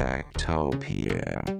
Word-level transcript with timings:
Techtopia. 0.00 1.59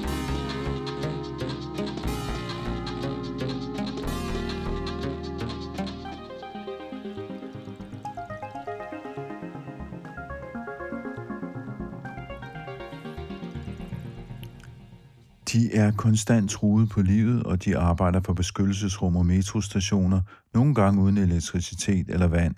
De 15.53 15.75
er 15.75 15.91
konstant 15.91 16.49
truet 16.49 16.89
på 16.89 17.01
livet, 17.01 17.43
og 17.43 17.65
de 17.65 17.77
arbejder 17.77 18.21
for 18.25 18.33
beskyttelsesrum 18.33 19.15
og 19.15 19.25
metrostationer, 19.25 20.21
nogle 20.53 20.75
gange 20.75 21.01
uden 21.01 21.17
elektricitet 21.17 22.09
eller 22.09 22.27
vand. 22.27 22.55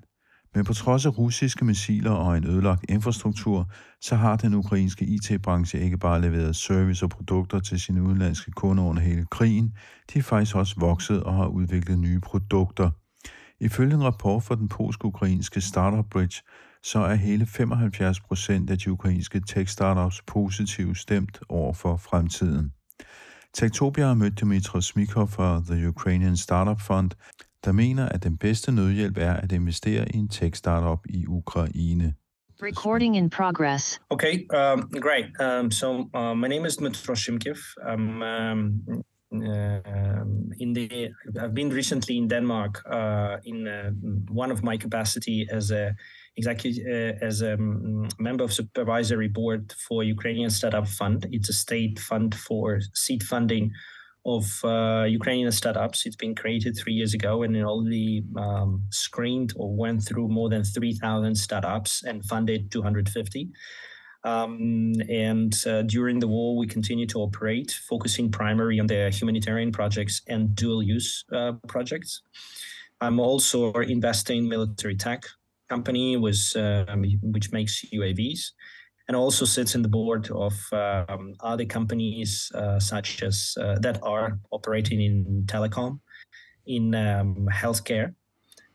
Men 0.56 0.66
på 0.66 0.74
trods 0.74 1.06
af 1.06 1.18
russiske 1.18 1.66
missiler 1.66 2.12
og 2.12 2.38
en 2.38 2.48
ødelagt 2.48 2.86
infrastruktur, 2.90 3.72
så 4.02 4.16
har 4.16 4.36
den 4.36 4.54
ukrainske 4.54 5.06
IT-branche 5.06 5.80
ikke 5.80 5.98
bare 5.98 6.22
leveret 6.22 6.56
service 6.56 7.06
og 7.06 7.10
produkter 7.10 7.60
til 7.60 7.80
sine 7.80 8.04
udenlandske 8.04 8.52
kunder 8.52 8.84
under 8.84 9.02
hele 9.02 9.26
krigen, 9.32 9.74
de 10.14 10.20
er 10.20 10.24
faktisk 10.24 10.56
også 10.56 10.76
vokset 10.80 11.24
og 11.24 11.34
har 11.34 11.48
udviklet 11.48 12.00
nye 12.00 12.20
produkter. 12.20 12.90
Ifølge 13.60 13.96
en 13.96 14.04
rapport 14.04 14.44
fra 14.44 14.56
den 14.56 14.70
polsk-ukrainske 14.70 15.62
Startup 15.62 16.06
Bridge, 16.12 16.42
så 16.84 17.00
er 17.00 17.16
hele 17.16 17.46
75 17.46 18.20
procent 18.20 18.70
af 18.70 18.78
de 18.78 18.92
ukrainske 18.92 19.42
tech-startups 19.50 20.22
positivt 20.28 20.98
stemt 20.98 21.40
over 21.50 21.74
for 21.74 21.98
fremtiden. 21.98 22.72
Tektopia 23.54 24.06
har 24.06 24.14
mødt 24.14 24.42
Dmitro 24.42 24.82
Smikov 24.82 25.28
fra 25.28 25.64
The 25.68 25.88
Ukrainian 25.88 26.38
Startup 26.38 26.82
Fund, 26.82 27.12
der 27.66 27.72
mener, 27.72 28.10
at 28.10 28.24
den 28.24 28.38
bedste 28.38 28.72
nødhjælp 28.72 29.18
er 29.18 29.34
at 29.34 29.52
investere 29.52 30.06
i 30.14 30.18
en 30.18 30.28
tech-startup 30.28 31.00
i 31.10 31.26
Ukraine. 31.28 32.14
Recording 32.64 33.18
in 33.18 33.30
progress. 33.30 34.02
Okay, 34.10 34.48
um, 34.54 34.90
great. 35.02 35.26
Um, 35.40 35.72
so 35.72 36.10
uh, 36.16 36.34
my 36.34 36.48
name 36.48 36.66
is 36.66 36.78
Dmitro 36.78 37.16
Shimkiv. 37.16 37.58
I'm 37.92 38.22
um, 38.22 39.04
um, 39.34 40.52
in 40.60 40.74
the. 40.74 41.10
I've 41.42 41.54
been 41.54 41.70
recently 41.70 42.18
in 42.18 42.28
Denmark 42.28 42.84
uh, 42.92 43.38
in 43.46 43.68
uh, 43.68 43.92
one 44.30 44.52
of 44.52 44.64
my 44.64 44.78
capacity 44.78 45.48
as 45.52 45.72
a 45.72 45.96
executive 46.38 46.86
uh, 46.88 47.26
as 47.26 47.42
a 47.42 47.54
um, 47.54 48.08
member 48.20 48.44
of 48.44 48.54
supervisory 48.54 49.28
board 49.28 49.74
for 49.88 50.04
Ukrainian 50.04 50.50
Startup 50.50 50.88
Fund. 50.88 51.28
It's 51.32 51.50
a 51.50 51.54
state 51.54 52.00
fund 52.00 52.36
for 52.36 52.80
seed 52.94 53.24
funding 53.24 53.72
of 54.26 54.46
uh, 54.64 55.06
Ukrainian 55.08 55.52
startups. 55.52 56.06
It's 56.06 56.16
been 56.16 56.36
created 56.36 56.78
three 56.78 56.94
years 56.94 57.14
ago 57.14 57.44
and 57.44 57.56
it 57.56 57.64
already 57.64 58.24
um, 58.38 58.84
screened 58.90 59.54
or 59.58 59.76
went 59.76 60.06
through 60.08 60.30
more 60.30 60.50
than 60.50 60.64
3,000 60.64 61.36
startups 61.36 62.04
and 62.04 62.24
funded 62.26 62.72
250. 62.72 63.50
Um, 64.26 64.94
and 65.10 65.54
uh, 65.68 65.82
during 65.82 66.20
the 66.20 66.30
war, 66.30 66.58
we 66.58 66.66
continue 66.66 67.06
to 67.08 67.20
operate, 67.20 67.78
focusing 67.90 68.32
primarily 68.32 68.80
on 68.80 68.88
the 68.88 69.10
humanitarian 69.10 69.74
projects 69.74 70.22
and 70.30 70.56
dual 70.56 70.82
use 70.82 71.26
uh, 71.34 71.54
projects. 71.68 72.22
I'm 73.02 73.20
also 73.20 73.74
investing 73.74 74.38
in 74.38 74.48
military 74.48 74.96
tech 74.96 75.26
company, 75.74 76.18
was, 76.18 76.56
um, 76.56 77.04
which 77.34 77.52
makes 77.52 77.74
UAVs 78.00 78.42
and 79.08 79.16
also 79.18 79.46
sits 79.46 79.76
in 79.76 79.82
the 79.82 79.94
board 80.00 80.30
of 80.32 80.54
um, 80.72 81.34
other 81.42 81.66
companies 81.66 82.52
uh, 82.56 82.80
such 82.80 83.24
as 83.24 83.36
uh, 83.60 83.76
that 83.80 83.98
are 84.02 84.40
operating 84.52 85.02
in 85.02 85.44
telecom, 85.46 86.00
in 86.66 86.96
um, 86.96 87.48
healthcare, 87.52 88.08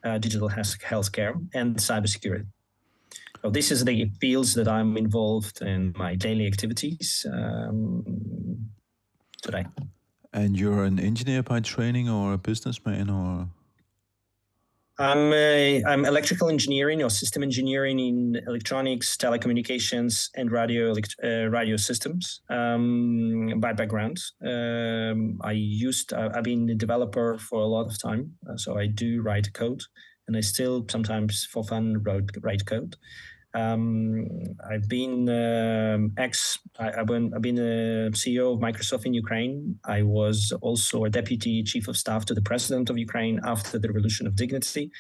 uh, 0.05 0.19
digital 0.19 0.49
health 0.49 0.77
healthcare, 0.93 1.35
and 1.55 1.77
cybersecurity. 1.77 2.47
So 3.43 3.51
this 3.51 3.71
is 3.71 3.85
the 3.85 4.11
fields 4.21 4.55
that 4.55 4.69
I'm 4.69 4.97
involved 4.97 5.63
in 5.63 5.95
my 5.97 6.17
daily 6.17 6.47
activities 6.47 7.25
um, 7.33 8.05
today. 9.43 9.65
And 10.33 10.59
you're 10.59 10.85
an 10.85 10.99
engineer 10.99 11.43
by 11.43 11.61
training 11.61 12.09
or 12.09 12.35
a 12.35 12.39
businessman 12.39 13.09
or? 13.09 13.49
I'm 15.01 15.33
a, 15.33 15.83
I'm 15.85 16.05
electrical 16.05 16.49
engineering 16.49 17.05
or 17.05 17.11
system 17.11 17.45
engineering 17.45 18.01
in 18.01 18.43
electronics, 18.49 19.17
telecommunications, 19.17 20.29
and 20.35 20.51
radio 20.51 20.93
uh, 21.23 21.49
radio 21.51 21.77
systems 21.77 22.41
um, 22.51 23.55
by 23.59 23.73
background. 23.73 24.19
Um, 24.45 25.39
I 25.45 25.53
used 25.53 26.13
uh, 26.13 26.31
I've 26.35 26.43
been 26.43 26.69
a 26.71 26.75
developer 26.75 27.39
for 27.39 27.61
a 27.61 27.67
lot 27.67 27.87
of 27.87 28.03
time, 28.03 28.33
uh, 28.51 28.57
so 28.57 28.77
I 28.77 28.89
do 28.89 29.23
write 29.23 29.53
code, 29.53 29.83
and 30.27 30.37
I 30.37 30.41
still 30.41 30.85
sometimes 30.91 31.45
for 31.45 31.63
fun 31.63 32.03
wrote, 32.03 32.31
write 32.43 32.67
code. 32.67 32.97
Um, 33.55 34.27
I've 34.71 34.89
been 34.89 35.29
um, 35.29 36.13
ex. 36.19 36.59
I, 36.79 36.93
have 36.97 37.07
been 37.07 37.33
I've 37.35 37.43
been 37.43 37.59
a 37.59 38.11
CEO 38.11 38.53
of 38.55 38.61
Microsoft 38.61 39.07
in 39.07 39.15
Ukraine. 39.15 39.79
I 39.85 40.03
was 40.03 40.53
also 40.61 41.05
a 41.05 41.11
deputy 41.11 41.63
chief 41.63 41.89
of 41.89 41.97
staff 41.97 42.25
to 42.27 42.35
the 42.35 42.43
president 42.43 42.91
of 42.91 42.99
Ukraine 42.99 43.41
after 43.45 43.79
the 43.79 43.89
Revolution 43.89 44.27
of 44.27 44.37
Dignity, 44.37 44.91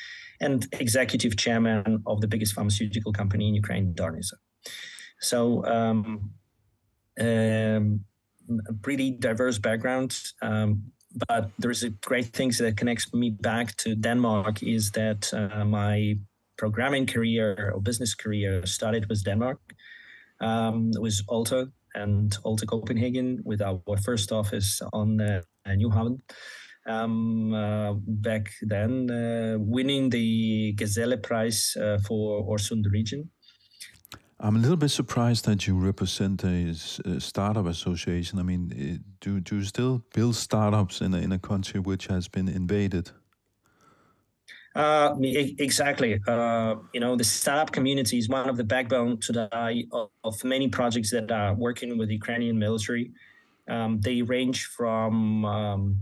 and 0.41 0.67
executive 0.73 1.37
chairman 1.37 2.03
of 2.07 2.21
the 2.21 2.29
biggest 2.29 2.55
pharmaceutical 2.55 3.13
company 3.13 3.49
in 3.49 3.55
Ukraine, 3.55 3.93
Darnitsa. 3.95 4.35
So, 5.21 5.65
um, 5.67 6.31
um, 7.21 8.05
a 8.69 8.73
pretty 8.83 9.11
diverse 9.11 9.59
background. 9.59 10.19
Um, 10.41 10.93
but 11.29 11.51
there's 11.59 11.83
a 11.83 11.91
great 11.91 12.27
thing 12.27 12.53
that 12.59 12.77
connects 12.77 13.13
me 13.13 13.31
back 13.31 13.77
to 13.77 13.95
Denmark 13.95 14.63
is 14.63 14.91
that 14.93 15.33
uh, 15.33 15.65
my 15.65 16.19
programming 16.59 17.07
career 17.07 17.73
or 17.75 17.81
business 17.81 18.15
career 18.15 18.67
started 18.67 19.09
with 19.09 19.25
Denmark. 19.25 19.59
Um, 20.41 20.91
it 20.95 21.01
was 21.01 21.23
Alta 21.29 21.71
and 21.95 22.37
Alta 22.45 22.67
Copenhagen 22.67 23.41
with 23.45 23.63
our 23.63 23.81
first 24.05 24.33
office 24.33 24.83
on 24.93 25.21
uh, 25.21 25.41
Nyhavn. 25.67 26.19
Um, 26.87 27.53
uh, 27.53 27.95
back 28.07 28.51
then, 28.63 29.11
uh, 29.11 29.59
winning 29.59 30.11
the 30.11 30.73
Gazelle 30.73 31.19
Prize 31.19 31.77
uh, 31.77 31.99
for 32.07 32.45
Øresund 32.49 32.91
region. 32.93 33.31
I'm 34.41 34.57
a 34.57 34.61
little 34.61 34.77
bit 34.77 34.91
surprised 34.91 35.45
that 35.47 35.67
you 35.67 35.77
represent 35.77 36.45
a, 36.45 36.75
a 37.05 37.21
startup 37.21 37.67
association. 37.67 38.39
I 38.39 38.43
mean, 38.43 38.73
eh, 38.79 38.99
do 39.21 39.41
do 39.41 39.57
you 39.57 39.65
still 39.65 40.05
build 40.15 40.37
startups 40.37 41.01
in 41.01 41.15
a, 41.15 41.19
in 41.19 41.33
a 41.33 41.39
country 41.39 41.81
which 41.81 42.07
has 42.07 42.29
been 42.29 42.49
invaded? 42.49 43.11
Uh, 44.75 45.17
exactly. 45.21 46.21
Uh, 46.27 46.77
you 46.93 47.01
know, 47.01 47.17
the 47.17 47.25
startup 47.25 47.73
community 47.73 48.19
is 48.19 48.29
one 48.29 48.49
of 48.49 48.56
the 48.56 48.65
backbone 48.65 49.19
today 49.19 49.87
of, 49.93 50.11
of 50.23 50.44
many 50.44 50.69
projects 50.69 51.11
that 51.11 51.31
are 51.32 51.55
working 51.55 51.99
with 51.99 52.09
the 52.09 52.15
Ukrainian 52.15 52.59
military. 52.59 53.11
Um, 53.69 54.00
they 54.00 54.23
range 54.23 54.67
from 54.67 55.44
um, 55.44 56.00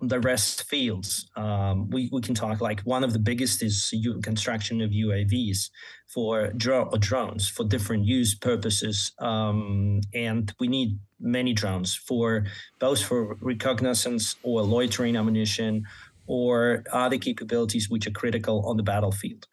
the 0.00 0.20
rest 0.20 0.64
fields. 0.68 1.28
Um, 1.36 1.90
we, 1.90 2.08
we 2.12 2.20
can 2.20 2.34
talk 2.34 2.60
like 2.60 2.80
one 2.82 3.04
of 3.04 3.12
the 3.12 3.18
biggest 3.18 3.62
is 3.62 3.90
U- 3.92 4.20
construction 4.20 4.80
of 4.80 4.90
UAVs 4.90 5.70
for 6.06 6.48
dro- 6.52 6.90
drones 6.98 7.48
for 7.48 7.64
different 7.64 8.04
use 8.04 8.34
purposes. 8.34 9.12
Um, 9.18 10.00
and 10.14 10.52
we 10.60 10.68
need 10.68 10.98
many 11.20 11.52
drones 11.52 11.94
for 11.94 12.46
both 12.78 13.02
for 13.02 13.36
reconnaissance 13.40 14.36
or 14.42 14.62
loitering 14.62 15.16
ammunition 15.16 15.84
or 16.26 16.84
other 16.92 17.18
capabilities 17.18 17.88
which 17.90 18.06
are 18.06 18.12
critical 18.12 18.64
on 18.66 18.76
the 18.76 18.82
battlefield. 18.82 19.46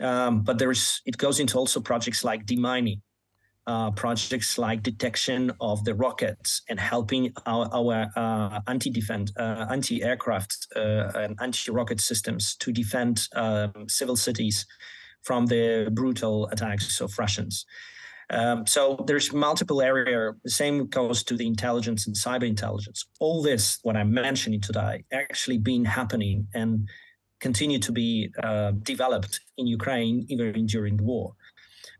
Um, 0.00 0.42
but 0.42 0.58
there's 0.58 1.00
it 1.06 1.18
goes 1.18 1.40
into 1.40 1.58
also 1.58 1.80
projects 1.80 2.22
like 2.22 2.46
demining, 2.46 3.00
uh, 3.66 3.90
projects 3.90 4.56
like 4.58 4.82
detection 4.82 5.52
of 5.60 5.84
the 5.84 5.94
rockets 5.94 6.62
and 6.68 6.80
helping 6.80 7.32
our, 7.46 7.68
our 7.72 8.06
uh, 8.16 8.60
anti-defend, 8.66 9.32
uh, 9.38 9.66
anti-aircraft 9.70 10.68
uh, 10.76 11.10
and 11.14 11.36
anti-rocket 11.40 12.00
systems 12.00 12.56
to 12.56 12.72
defend 12.72 13.28
um, 13.34 13.72
civil 13.88 14.16
cities 14.16 14.66
from 15.22 15.46
the 15.46 15.90
brutal 15.92 16.48
attacks 16.48 17.00
of 17.00 17.18
Russians. 17.18 17.66
Um, 18.30 18.66
so 18.66 19.02
there's 19.06 19.32
multiple 19.32 19.80
area. 19.80 20.32
The 20.44 20.50
same 20.50 20.86
goes 20.86 21.22
to 21.24 21.36
the 21.36 21.46
intelligence 21.46 22.06
and 22.06 22.14
cyber 22.14 22.46
intelligence. 22.46 23.06
All 23.20 23.42
this, 23.42 23.78
what 23.82 23.96
I'm 23.96 24.12
mentioning 24.12 24.60
today, 24.60 25.04
actually 25.12 25.58
been 25.58 25.84
happening 25.84 26.46
and 26.54 26.88
continue 27.40 27.78
to 27.78 27.92
be 27.92 28.30
uh, 28.42 28.72
developed 28.82 29.40
in 29.56 29.66
Ukraine 29.66 30.26
even 30.28 30.66
during 30.66 30.96
the 30.96 31.04
war. 31.04 31.34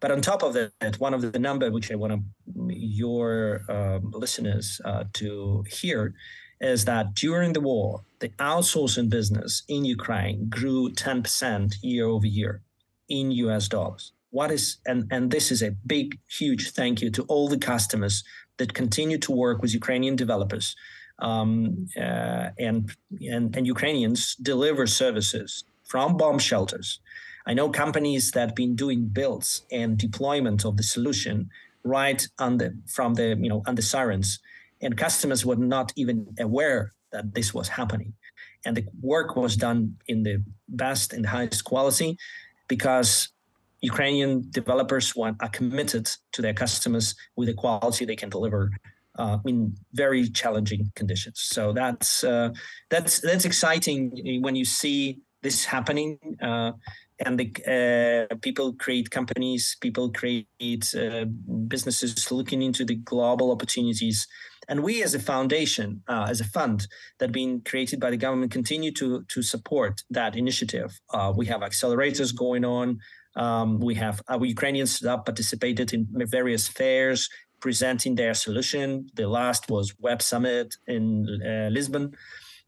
But 0.00 0.12
on 0.12 0.20
top 0.20 0.42
of 0.42 0.52
that, 0.54 0.96
one 0.98 1.14
of 1.14 1.32
the 1.32 1.38
number 1.38 1.70
which 1.70 1.90
I 1.90 1.96
want 1.96 2.22
your 2.68 3.62
uh, 3.68 3.98
listeners 4.02 4.80
uh, 4.84 5.04
to 5.14 5.64
hear 5.68 6.14
is 6.60 6.84
that 6.84 7.14
during 7.14 7.52
the 7.52 7.60
war, 7.60 8.02
the 8.20 8.28
outsourcing 8.40 9.08
business 9.08 9.62
in 9.68 9.84
Ukraine 9.84 10.48
grew 10.48 10.90
10% 10.90 11.74
year 11.82 12.06
over 12.06 12.26
year 12.26 12.62
in 13.08 13.30
US 13.30 13.68
dollars. 13.68 14.12
What 14.30 14.50
is 14.50 14.78
and 14.86 15.04
and 15.10 15.30
this 15.30 15.50
is 15.50 15.62
a 15.62 15.70
big, 15.86 16.18
huge 16.28 16.72
thank 16.72 17.00
you 17.02 17.10
to 17.10 17.22
all 17.24 17.48
the 17.48 17.58
customers 17.58 18.24
that 18.58 18.74
continue 18.74 19.18
to 19.18 19.32
work 19.32 19.62
with 19.62 19.72
Ukrainian 19.72 20.16
developers 20.16 20.76
um, 21.20 21.88
uh, 21.96 22.50
and, 22.58 22.90
and 23.20 23.56
and 23.56 23.66
Ukrainians 23.66 24.34
deliver 24.36 24.86
services 24.86 25.64
from 25.84 26.16
bomb 26.16 26.38
shelters. 26.38 27.00
I 27.46 27.54
know 27.54 27.70
companies 27.70 28.30
that 28.32 28.40
have 28.48 28.54
been 28.54 28.76
doing 28.76 29.06
builds 29.06 29.62
and 29.72 29.96
deployment 29.96 30.64
of 30.66 30.76
the 30.76 30.82
solution 30.82 31.48
right 31.82 32.26
the 32.58 32.76
from 32.86 33.14
the 33.14 33.28
you 33.40 33.48
know 33.48 33.62
the 33.74 33.82
sirens, 33.82 34.38
and 34.82 34.96
customers 34.96 35.44
were 35.46 35.56
not 35.56 35.92
even 35.96 36.34
aware 36.38 36.92
that 37.12 37.34
this 37.34 37.54
was 37.54 37.68
happening, 37.68 38.12
and 38.64 38.76
the 38.76 38.84
work 39.00 39.34
was 39.36 39.56
done 39.56 39.96
in 40.06 40.22
the 40.22 40.42
best 40.68 41.12
and 41.12 41.24
highest 41.26 41.64
quality 41.64 42.18
because 42.68 43.30
Ukrainian 43.80 44.44
developers 44.50 45.14
want, 45.14 45.36
are 45.40 45.48
committed 45.48 46.10
to 46.32 46.42
their 46.42 46.54
customers 46.54 47.14
with 47.36 47.48
the 47.48 47.54
quality 47.54 48.04
they 48.04 48.16
can 48.16 48.28
deliver 48.28 48.70
uh, 49.18 49.38
in 49.46 49.76
very 49.92 50.28
challenging 50.30 50.90
conditions. 50.94 51.40
So 51.40 51.72
that's 51.72 52.24
uh, 52.24 52.50
that's 52.88 53.20
that's 53.20 53.44
exciting 53.44 54.40
when 54.42 54.56
you 54.56 54.64
see 54.64 55.18
this 55.42 55.64
happening. 55.64 56.18
Uh, 56.42 56.72
and 57.26 57.38
the 57.38 58.28
uh, 58.30 58.36
people 58.36 58.74
create 58.74 59.10
companies, 59.10 59.76
people 59.80 60.12
create 60.12 60.94
uh, 60.94 61.24
businesses 61.66 62.30
looking 62.30 62.62
into 62.62 62.84
the 62.84 62.94
global 62.94 63.50
opportunities, 63.50 64.28
and 64.68 64.84
we 64.84 65.02
as 65.02 65.14
a 65.14 65.18
foundation, 65.18 66.00
uh, 66.06 66.26
as 66.28 66.40
a 66.40 66.44
fund 66.44 66.86
that 67.18 67.32
been 67.32 67.60
created 67.62 67.98
by 67.98 68.10
the 68.10 68.16
government, 68.16 68.52
continue 68.52 68.92
to 68.92 69.24
to 69.28 69.42
support 69.42 70.04
that 70.10 70.36
initiative. 70.36 71.00
we 71.34 71.46
have 71.46 71.62
accelerators 71.62 72.34
going 72.34 72.64
on. 72.64 73.00
Um, 73.36 73.78
we 73.78 73.94
have 73.94 74.20
our 74.28 74.44
Ukrainians 74.44 75.00
that 75.00 75.24
participated 75.24 75.92
in 75.92 76.06
various 76.26 76.66
fairs 76.68 77.28
presenting 77.60 78.14
their 78.14 78.34
solution. 78.34 79.08
The 79.14 79.28
last 79.28 79.68
was 79.70 79.94
Web 79.98 80.22
Summit 80.22 80.76
in 80.86 81.26
uh, 81.44 81.68
Lisbon, 81.70 82.14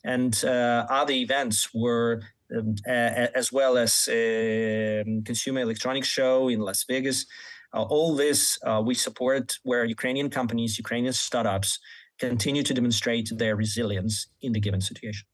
and 0.05 0.35
uh, 0.45 0.87
other 0.89 1.12
events 1.12 1.69
were 1.75 2.23
um, 2.57 2.75
as 2.87 3.53
well 3.53 3.79
as 3.79 4.09
um, 4.09 5.23
Consumer 5.25 5.61
Electronics 5.61 6.09
Show 6.09 6.49
in 6.49 6.61
Las 6.61 6.85
Vegas. 6.89 7.27
Uh, 7.73 7.83
all 7.83 8.17
this 8.17 8.59
uh, 8.67 8.83
we 8.85 8.95
support 8.95 9.56
where 9.63 9.85
Ukrainian 9.85 10.29
companies, 10.29 10.79
Ukrainian 10.79 11.13
startups 11.13 11.79
continue 12.19 12.63
to 12.65 12.75
demonstrate 12.75 13.31
their 13.37 13.55
resilience 13.56 14.27
in 14.43 14.53
the 14.53 14.61
given 14.61 14.81
situation. 14.81 15.30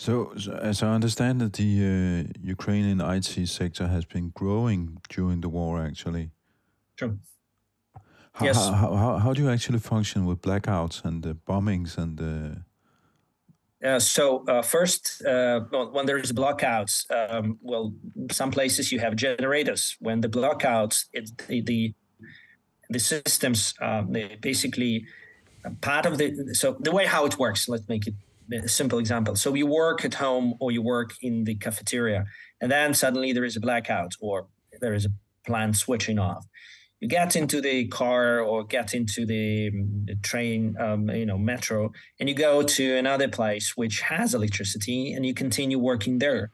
So, 0.00 0.32
so, 0.38 0.52
as 0.52 0.82
I 0.82 0.94
understand 0.94 1.42
it, 1.42 1.52
the 1.52 1.72
uh, 1.84 2.46
Ukrainian 2.56 3.02
IT 3.02 3.46
sector 3.48 3.86
has 3.86 4.06
been 4.06 4.30
growing 4.30 4.96
during 5.10 5.42
the 5.42 5.50
war, 5.50 5.84
actually. 5.88 6.30
True. 6.96 7.18
How, 8.32 8.46
yes. 8.46 8.56
How, 8.56 8.94
how, 9.02 9.18
how, 9.18 9.34
do 9.34 9.42
you 9.42 9.50
actually 9.50 9.78
function 9.78 10.24
with 10.24 10.40
blackouts 10.40 11.04
and 11.04 11.26
uh, 11.26 11.34
bombings 11.46 11.98
and? 11.98 12.18
Uh, 13.84 13.98
so 13.98 14.42
uh, 14.48 14.62
first, 14.62 15.22
uh, 15.26 15.60
well, 15.70 15.92
when 15.92 16.06
there 16.06 16.16
is 16.16 16.32
blackouts, 16.32 16.94
um, 17.18 17.58
well, 17.60 17.92
some 18.30 18.50
places 18.50 18.90
you 18.92 19.00
have 19.00 19.16
generators. 19.16 19.98
When 20.00 20.22
the 20.22 20.28
blackouts, 20.28 20.96
it, 21.12 21.30
the, 21.46 21.60
the 21.60 21.94
the 22.88 22.98
systems 22.98 23.74
um, 23.82 24.12
they 24.12 24.38
basically 24.40 25.04
uh, 25.62 25.70
part 25.82 26.06
of 26.06 26.16
the 26.16 26.54
so 26.54 26.76
the 26.80 26.90
way 26.90 27.04
how 27.04 27.26
it 27.26 27.38
works. 27.38 27.68
Let's 27.68 27.86
make 27.86 28.06
it 28.06 28.14
a 28.52 28.68
simple 28.68 28.98
example. 28.98 29.36
So 29.36 29.54
you 29.54 29.66
work 29.66 30.04
at 30.04 30.14
home 30.14 30.54
or 30.60 30.70
you 30.70 30.82
work 30.82 31.14
in 31.22 31.44
the 31.44 31.54
cafeteria, 31.54 32.24
and 32.60 32.70
then 32.70 32.94
suddenly 32.94 33.32
there 33.32 33.44
is 33.44 33.56
a 33.56 33.60
blackout 33.60 34.14
or 34.20 34.48
there 34.80 34.94
is 34.94 35.06
a 35.06 35.10
plant 35.46 35.76
switching 35.76 36.18
off. 36.18 36.46
You 37.00 37.08
get 37.08 37.34
into 37.34 37.62
the 37.62 37.88
car 37.88 38.40
or 38.40 38.62
get 38.64 38.92
into 38.92 39.24
the, 39.24 39.70
the 40.04 40.16
train, 40.22 40.76
um, 40.78 41.08
you 41.08 41.24
know, 41.24 41.38
metro, 41.38 41.92
and 42.18 42.28
you 42.28 42.34
go 42.34 42.62
to 42.62 42.96
another 42.96 43.26
place 43.26 43.74
which 43.74 44.00
has 44.02 44.34
electricity, 44.34 45.14
and 45.14 45.24
you 45.24 45.32
continue 45.32 45.78
working 45.78 46.18
there. 46.18 46.50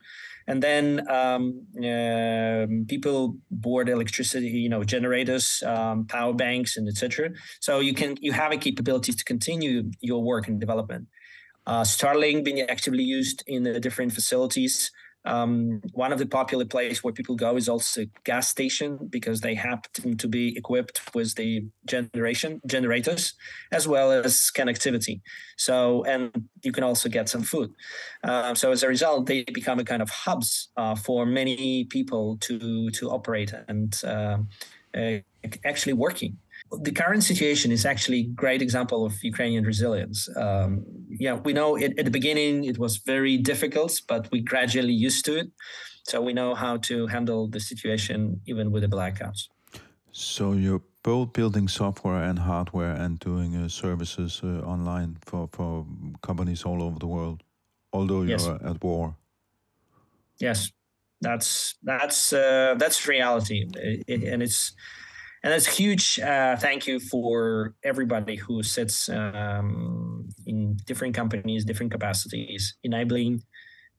And 0.49 0.63
then 0.63 1.11
um, 1.11 1.67
uh, 1.79 2.67
people 2.87 3.37
board 3.51 3.89
electricity, 3.89 4.47
you 4.47 4.69
know, 4.69 4.85
generators, 4.85 5.63
um, 5.67 6.07
power 6.07 6.33
banks, 6.33 6.77
and 6.77 6.89
etc. 6.89 7.31
So 7.59 7.81
you 7.81 7.95
can 7.95 8.17
you 8.21 8.31
have 8.31 8.53
a 8.53 8.57
capability 8.57 9.13
to 9.13 9.25
continue 9.25 9.91
your 10.01 10.23
work 10.23 10.47
and 10.47 10.61
development. 10.61 11.09
Uh, 11.67 11.83
Starlink 11.83 12.45
being 12.45 12.61
actively 12.61 13.03
used 13.03 13.43
in 13.47 13.65
the 13.65 13.81
different 13.81 14.13
facilities. 14.13 14.91
Um, 15.25 15.83
one 15.93 16.13
of 16.13 16.21
the 16.21 16.27
popular 16.27 16.65
places 16.65 17.03
where 17.03 17.13
people 17.13 17.35
go 17.35 17.57
is 17.57 17.69
also 17.69 18.05
gas 18.23 18.49
station 18.49 19.09
because 19.11 19.41
they 19.41 19.57
happen 19.57 20.17
to 20.17 20.29
be 20.29 20.57
equipped 20.57 21.01
with 21.17 21.35
the 21.35 21.67
generation 21.85 22.61
generators 22.65 23.35
as 23.73 23.89
well 23.89 24.13
as 24.13 24.53
connectivity. 24.57 25.21
So 25.57 26.05
and 26.05 26.31
you 26.63 26.71
can 26.71 26.85
also 26.85 27.09
get 27.09 27.29
some 27.29 27.43
food. 27.43 27.75
Uh, 28.23 28.55
so 28.55 28.71
as 28.71 28.85
a 28.85 28.89
result, 28.89 29.27
they 29.27 29.43
become 29.43 29.81
a 29.81 29.85
kind 29.85 30.01
of 30.01 30.11
hubs 30.11 30.69
uh, 30.77 30.95
for 30.95 31.27
many 31.27 31.85
people 31.87 32.37
to 32.43 32.91
to 32.91 33.11
operate 33.11 33.53
and 33.67 34.01
uh, 34.05 34.39
uh 34.97 35.19
actually 35.65 35.93
working 35.93 36.39
the 36.71 36.93
current 36.93 37.23
situation 37.23 37.71
is 37.71 37.87
actually 37.87 38.21
a 38.21 38.25
great 38.25 38.63
example 38.63 39.05
of 39.05 39.13
Ukrainian 39.23 39.65
resilience. 39.65 40.29
Um, 40.37 40.85
yeah, 41.09 41.35
we 41.35 41.53
know 41.53 41.77
it, 41.77 41.99
at 41.99 42.05
the 42.05 42.11
beginning 42.11 42.65
it 42.65 42.79
was 42.79 42.97
very 42.99 43.37
difficult, 43.37 44.01
but 44.09 44.31
we 44.33 44.41
gradually 44.41 44.93
used 44.93 45.25
to 45.27 45.37
it. 45.37 45.49
So 46.05 46.21
we 46.21 46.33
know 46.33 46.55
how 46.55 46.77
to 46.89 47.07
handle 47.07 47.49
the 47.49 47.61
situation 47.61 48.41
even 48.47 48.71
with 48.71 48.83
the 48.83 48.89
blackouts. 48.89 49.49
So 50.13 50.53
you're 50.53 50.83
both 51.03 51.33
building 51.33 51.69
software 51.69 52.23
and 52.23 52.39
hardware 52.39 52.95
and 52.95 53.19
doing 53.19 53.55
uh, 53.55 53.69
services 53.69 54.41
uh, 54.43 54.61
online 54.65 55.17
for, 55.21 55.49
for 55.53 55.87
companies 56.23 56.65
all 56.65 56.83
over 56.83 56.99
the 56.99 57.07
world, 57.07 57.43
although 57.93 58.23
you're 58.23 58.39
yes. 58.39 58.47
at 58.47 58.83
war. 58.83 59.17
Yes, 60.39 60.73
that's 61.21 61.75
that's 61.83 62.33
uh, 62.33 62.75
that's 62.79 63.07
reality, 63.07 63.67
it, 63.75 64.23
and 64.23 64.43
it's 64.43 64.73
and 65.47 65.53
that's 65.53 65.77
huge 65.79 66.19
uh, 66.19 66.57
thank 66.57 66.89
you 66.89 66.99
for 66.99 67.73
everybody 67.85 68.35
who 68.35 68.65
sits 68.65 69.09
um, 69.09 70.29
in 70.45 70.77
different 70.87 71.15
companies 71.15 71.65
different 71.65 71.93
capacities 71.93 72.75
enabling 72.83 73.41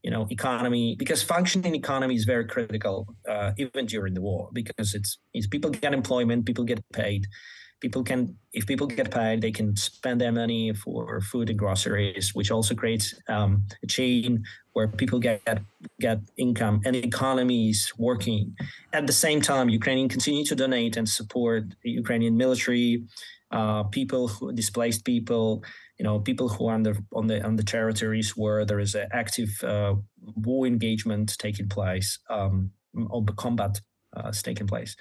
you 0.02 0.10
know 0.10 0.26
economy 0.30 0.94
because 0.98 1.22
functioning 1.22 1.74
economy 1.74 2.14
is 2.14 2.24
very 2.24 2.44
critical 2.44 3.06
uh, 3.26 3.52
even 3.56 3.86
during 3.86 4.12
the 4.12 4.20
war 4.20 4.50
because 4.52 4.94
it's, 4.94 5.18
it's 5.32 5.46
people 5.46 5.70
get 5.70 5.94
employment 5.94 6.44
people 6.44 6.64
get 6.64 6.84
paid 6.92 7.26
people 7.80 8.02
can 8.02 8.36
if 8.52 8.66
people 8.66 8.86
get 8.86 9.10
paid 9.10 9.40
they 9.40 9.52
can 9.52 9.76
spend 9.76 10.20
their 10.20 10.32
money 10.32 10.72
for 10.72 11.20
food 11.20 11.50
and 11.50 11.58
groceries 11.58 12.34
which 12.34 12.50
also 12.50 12.74
creates 12.74 13.14
um, 13.28 13.64
a 13.82 13.86
chain 13.86 14.44
where 14.72 14.88
people 14.88 15.18
get 15.18 15.40
get 16.00 16.18
income 16.36 16.80
and 16.84 16.94
the 16.94 17.04
economy 17.04 17.70
is 17.70 17.92
working. 17.98 18.54
At 18.92 19.06
the 19.06 19.12
same 19.12 19.40
time 19.40 19.68
ukrainian 19.68 20.08
continue 20.08 20.44
to 20.44 20.54
donate 20.54 20.96
and 20.96 21.08
support 21.08 21.64
the 21.82 21.90
ukrainian 21.90 22.36
military 22.36 23.04
uh, 23.50 23.84
people 23.84 24.28
who 24.28 24.52
displaced 24.52 25.04
people 25.04 25.62
you 25.98 26.04
know 26.04 26.20
people 26.20 26.48
who 26.48 26.68
are 26.68 26.74
on 26.74 26.82
the 26.82 26.94
on 27.12 27.26
the 27.26 27.44
on 27.44 27.56
the 27.56 27.62
territories 27.62 28.36
where 28.36 28.64
there 28.64 28.80
is 28.80 28.94
an 28.94 29.08
active 29.12 29.50
uh, 29.64 29.94
war 30.36 30.66
engagement 30.66 31.36
taking 31.38 31.68
place 31.68 32.18
um, 32.30 32.70
or 33.10 33.24
combat 33.36 33.80
uh, 34.16 34.32
taking 34.32 34.66
place. 34.66 34.96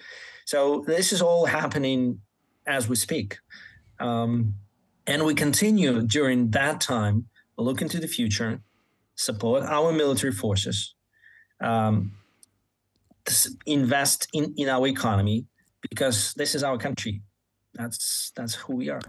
So 0.46 0.84
this 0.88 1.12
is 1.13 1.22
all 1.22 1.46
happening 1.46 2.19
as 2.67 2.88
we 2.89 2.95
speak. 2.95 3.39
Um, 4.00 4.53
and 5.07 5.24
we 5.24 5.33
continue 5.33 6.01
during 6.01 6.51
that 6.51 6.81
time, 6.81 7.25
look 7.57 7.81
into 7.81 8.00
the 8.00 8.07
future, 8.07 8.59
support 9.15 9.63
our 9.63 9.91
military 9.91 10.33
forces, 10.33 10.95
um, 11.63 12.12
invest 13.65 14.27
in, 14.33 14.53
in 14.57 14.67
our 14.69 14.88
economy, 14.88 15.45
because 15.89 16.33
this 16.38 16.55
is 16.55 16.63
our 16.63 16.77
country. 16.77 17.21
That's, 17.74 18.31
that's 18.36 18.55
who 18.55 18.75
we 18.75 18.89
are. 18.89 19.01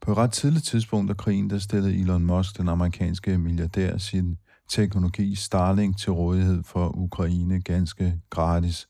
På 0.00 0.12
et 0.12 0.16
ret 0.16 0.32
tidligt 0.32 0.64
tidspunkt 0.64 1.10
af 1.10 1.16
krigen, 1.16 1.50
der 1.50 1.58
stillede 1.58 2.00
Elon 2.00 2.26
Musk, 2.26 2.58
den 2.58 2.68
amerikanske 2.68 3.38
milliardær, 3.38 3.98
sin 3.98 4.36
teknologi 4.68 5.34
Starlink 5.34 5.98
til 5.98 6.12
rådighed 6.12 6.62
for 6.64 6.96
Ukraine 6.96 7.62
ganske 7.62 8.20
gratis. 8.30 8.88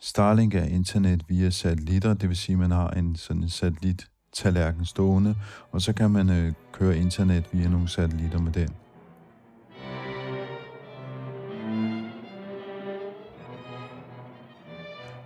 Starlink 0.00 0.54
er 0.54 0.64
internet 0.64 1.24
via 1.28 1.50
satellitter, 1.50 2.14
det 2.14 2.28
vil 2.28 2.36
sige, 2.36 2.54
at 2.54 2.58
man 2.58 2.70
har 2.70 2.90
en 2.90 3.16
sådan 3.16 3.42
en 3.42 3.48
satellit-tallerken 3.48 4.84
stående, 4.84 5.34
og 5.72 5.82
så 5.82 5.92
kan 5.92 6.10
man 6.10 6.30
øh, 6.30 6.52
køre 6.72 6.98
internet 6.98 7.44
via 7.52 7.68
nogle 7.68 7.88
satellitter 7.88 8.38
med 8.40 8.52
den. 8.52 8.68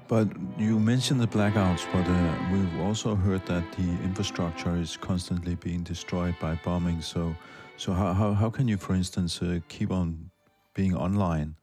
But 0.08 0.28
you 0.60 0.78
mentioned 0.78 1.20
the 1.20 1.38
blackouts, 1.38 1.86
but 1.92 2.06
uh, 2.08 2.52
we've 2.52 2.88
also 2.88 3.14
heard 3.14 3.40
that 3.46 3.62
the 3.78 4.04
infrastructure 4.04 4.80
is 4.80 4.90
constantly 4.90 5.54
being 5.54 5.88
destroyed 5.88 6.34
by 6.40 6.54
bombing. 6.64 7.02
So, 7.02 7.34
so 7.76 7.92
how, 7.92 8.12
how, 8.12 8.32
how 8.32 8.50
can 8.50 8.68
you, 8.68 8.76
for 8.78 8.94
instance, 8.94 9.42
uh, 9.42 9.60
keep 9.68 9.90
on 9.90 10.30
being 10.74 10.96
online? 10.96 11.54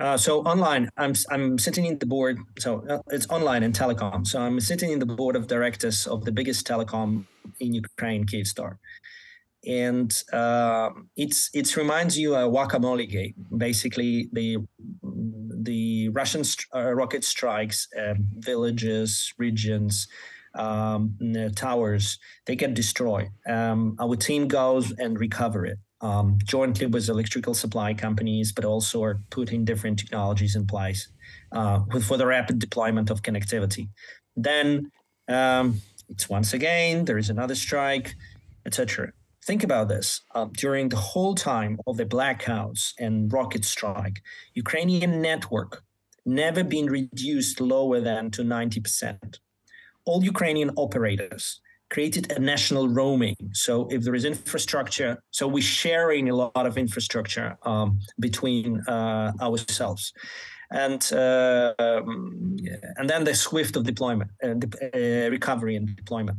Uh, 0.00 0.16
so 0.16 0.40
online, 0.44 0.88
I'm 0.96 1.12
I'm 1.30 1.58
sitting 1.58 1.84
in 1.84 1.98
the 1.98 2.06
board. 2.06 2.38
So 2.58 2.82
uh, 2.88 3.00
it's 3.10 3.28
online 3.28 3.62
in 3.62 3.72
telecom. 3.72 4.26
So 4.26 4.40
I'm 4.40 4.58
sitting 4.58 4.90
in 4.90 4.98
the 4.98 5.06
board 5.06 5.36
of 5.36 5.46
directors 5.46 6.06
of 6.06 6.24
the 6.24 6.32
biggest 6.32 6.66
telecom 6.66 7.26
in 7.60 7.74
Ukraine, 7.74 8.24
Kyivstar, 8.24 8.78
and 9.66 10.10
uh, 10.32 10.88
it's 11.16 11.50
it 11.52 11.76
reminds 11.76 12.18
you 12.18 12.34
a 12.34 12.48
guacamole 12.48 13.08
game. 13.10 13.34
Basically, 13.58 14.30
the 14.32 14.56
the 15.02 16.08
Russian 16.08 16.44
uh, 16.74 16.94
rocket 16.94 17.22
strikes 17.22 17.86
um, 18.00 18.26
villages, 18.38 19.34
regions, 19.36 20.08
um, 20.54 21.14
towers. 21.54 22.18
They 22.46 22.56
get 22.56 22.72
destroyed. 22.72 23.28
Um, 23.46 23.96
our 24.00 24.16
team 24.16 24.48
goes 24.48 24.92
and 24.92 25.20
recover 25.20 25.66
it 25.66 25.78
um, 26.00 26.38
jointly 26.44 26.86
with 26.86 27.08
electrical 27.08 27.54
supply 27.54 27.94
companies, 27.94 28.52
but 28.52 28.64
also 28.64 29.02
are 29.02 29.20
putting 29.30 29.64
different 29.64 29.98
technologies 29.98 30.56
in 30.56 30.66
place 30.66 31.08
uh, 31.52 31.80
for 32.02 32.16
the 32.16 32.26
rapid 32.26 32.58
deployment 32.58 33.10
of 33.10 33.22
connectivity. 33.22 33.88
Then 34.36 34.90
um, 35.28 35.80
it's 36.08 36.28
once 36.28 36.52
again 36.54 37.04
there 37.04 37.18
is 37.18 37.30
another 37.30 37.54
strike, 37.54 38.14
etc. 38.66 39.12
Think 39.44 39.64
about 39.64 39.88
this. 39.88 40.20
Uh, 40.34 40.46
during 40.52 40.88
the 40.88 40.96
whole 40.96 41.34
time 41.34 41.78
of 41.86 41.96
the 41.96 42.04
blackouts 42.04 42.92
and 42.98 43.32
rocket 43.32 43.64
strike, 43.64 44.22
Ukrainian 44.54 45.22
network 45.22 45.82
never 46.26 46.62
been 46.62 46.86
reduced 46.86 47.60
lower 47.60 48.00
than 48.00 48.30
to 48.32 48.42
90%. 48.42 49.38
All 50.04 50.22
Ukrainian 50.24 50.70
operators 50.76 51.60
created 51.90 52.32
a 52.32 52.38
national 52.38 52.88
roaming. 52.88 53.36
So 53.52 53.88
if 53.90 54.02
there 54.04 54.14
is 54.14 54.24
infrastructure, 54.24 55.22
so 55.30 55.46
we're 55.46 55.62
sharing 55.62 56.30
a 56.30 56.34
lot 56.34 56.64
of 56.66 56.78
infrastructure 56.78 57.58
um, 57.64 57.98
between 58.18 58.80
uh, 58.88 59.32
ourselves. 59.40 60.12
And 60.72 61.02
uh, 61.12 61.74
um, 61.80 62.56
and 62.96 63.10
then 63.10 63.24
the 63.24 63.34
swift 63.34 63.74
of 63.76 63.82
deployment, 63.82 64.30
uh, 64.42 64.54
uh 64.94 65.28
recovery 65.30 65.74
and 65.74 65.96
deployment. 65.96 66.38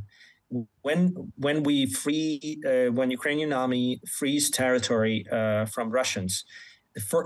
When 0.81 1.31
when 1.36 1.63
we 1.63 1.88
free 1.88 2.62
uh, 2.65 2.93
when 2.93 3.12
Ukrainian 3.12 3.51
army 3.51 4.00
frees 4.17 4.50
territory 4.50 5.25
uh, 5.29 5.65
from 5.65 5.91
Russians, 5.91 6.46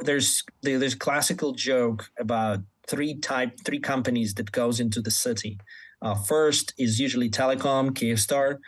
there's 0.01 0.44
there's 0.63 0.96
classical 0.96 1.53
joke 1.53 2.10
about 2.20 2.60
three 2.88 3.20
type 3.20 3.53
three 3.65 3.79
companies 3.79 4.34
that 4.36 4.51
goes 4.51 4.79
into 4.79 5.00
the 5.00 5.12
city 5.12 5.60
uh, 6.05 6.13
first 6.13 6.74
is 6.77 7.00
usually 7.00 7.29
telecom, 7.29 7.89
Kyivstar. 7.89 8.59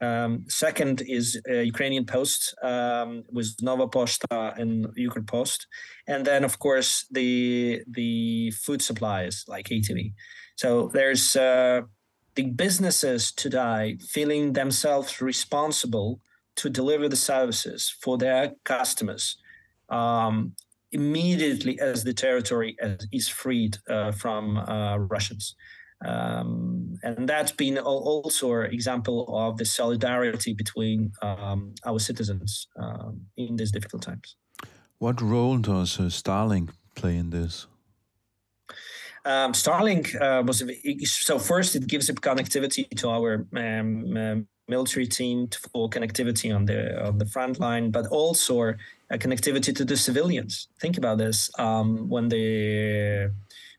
Um, 0.00 0.44
second 0.48 1.02
is 1.06 1.40
uh, 1.50 1.54
Ukrainian 1.72 2.04
Post 2.04 2.54
um, 2.62 3.24
with 3.36 3.48
Nova 3.60 3.86
Poshta 3.88 4.56
and 4.60 4.86
Ukrpost, 5.06 5.60
and 6.06 6.24
then 6.24 6.44
of 6.44 6.58
course 6.58 7.06
the 7.10 7.82
the 7.98 8.50
food 8.64 8.82
supplies 8.82 9.44
like 9.48 9.66
ATB. 9.68 10.12
So 10.56 10.90
there's 10.92 11.34
uh, 11.34 11.80
the 12.36 12.46
businesses 12.64 13.32
today 13.32 13.98
feeling 14.14 14.52
themselves 14.52 15.22
responsible 15.32 16.20
to 16.60 16.68
deliver 16.70 17.08
the 17.08 17.22
services 17.32 17.80
for 18.02 18.18
their 18.18 18.52
customers 18.64 19.24
um, 19.88 20.52
immediately 20.92 21.80
as 21.80 22.04
the 22.04 22.14
territory 22.14 22.76
is 23.12 23.28
freed 23.28 23.78
uh, 23.88 24.12
from 24.12 24.58
uh, 24.58 24.96
Russians. 25.14 25.54
Um, 26.04 26.98
and 27.02 27.28
that's 27.28 27.52
been 27.52 27.78
also 27.78 28.52
an 28.52 28.72
example 28.72 29.26
of 29.28 29.56
the 29.56 29.64
solidarity 29.64 30.52
between 30.52 31.12
um, 31.22 31.74
our 31.86 31.98
citizens 31.98 32.68
um, 32.78 33.22
in 33.36 33.56
these 33.56 33.72
difficult 33.72 34.02
times. 34.02 34.36
What 34.98 35.20
role 35.20 35.58
does 35.58 35.98
uh, 35.98 36.04
Starlink 36.04 36.70
play 36.94 37.16
in 37.16 37.30
this? 37.30 37.66
Um, 39.24 39.52
Starlink 39.52 40.14
uh, 40.20 40.42
was 40.46 40.62
so 41.04 41.38
first 41.38 41.74
it 41.74 41.86
gives 41.88 42.08
a 42.08 42.14
connectivity 42.14 42.88
to 42.96 43.08
our 43.08 43.46
um, 43.56 44.16
um, 44.16 44.46
military 44.68 45.06
team 45.06 45.48
for 45.72 45.90
connectivity 45.90 46.54
on 46.54 46.66
the 46.66 47.04
on 47.04 47.18
the 47.18 47.26
front 47.26 47.58
line, 47.58 47.90
but 47.90 48.06
also 48.06 48.74
a 49.10 49.18
connectivity 49.18 49.74
to 49.74 49.84
the 49.84 49.96
civilians. 49.96 50.68
Think 50.80 50.96
about 50.96 51.18
this: 51.18 51.50
um, 51.58 52.08
when 52.08 52.28
the 52.28 53.32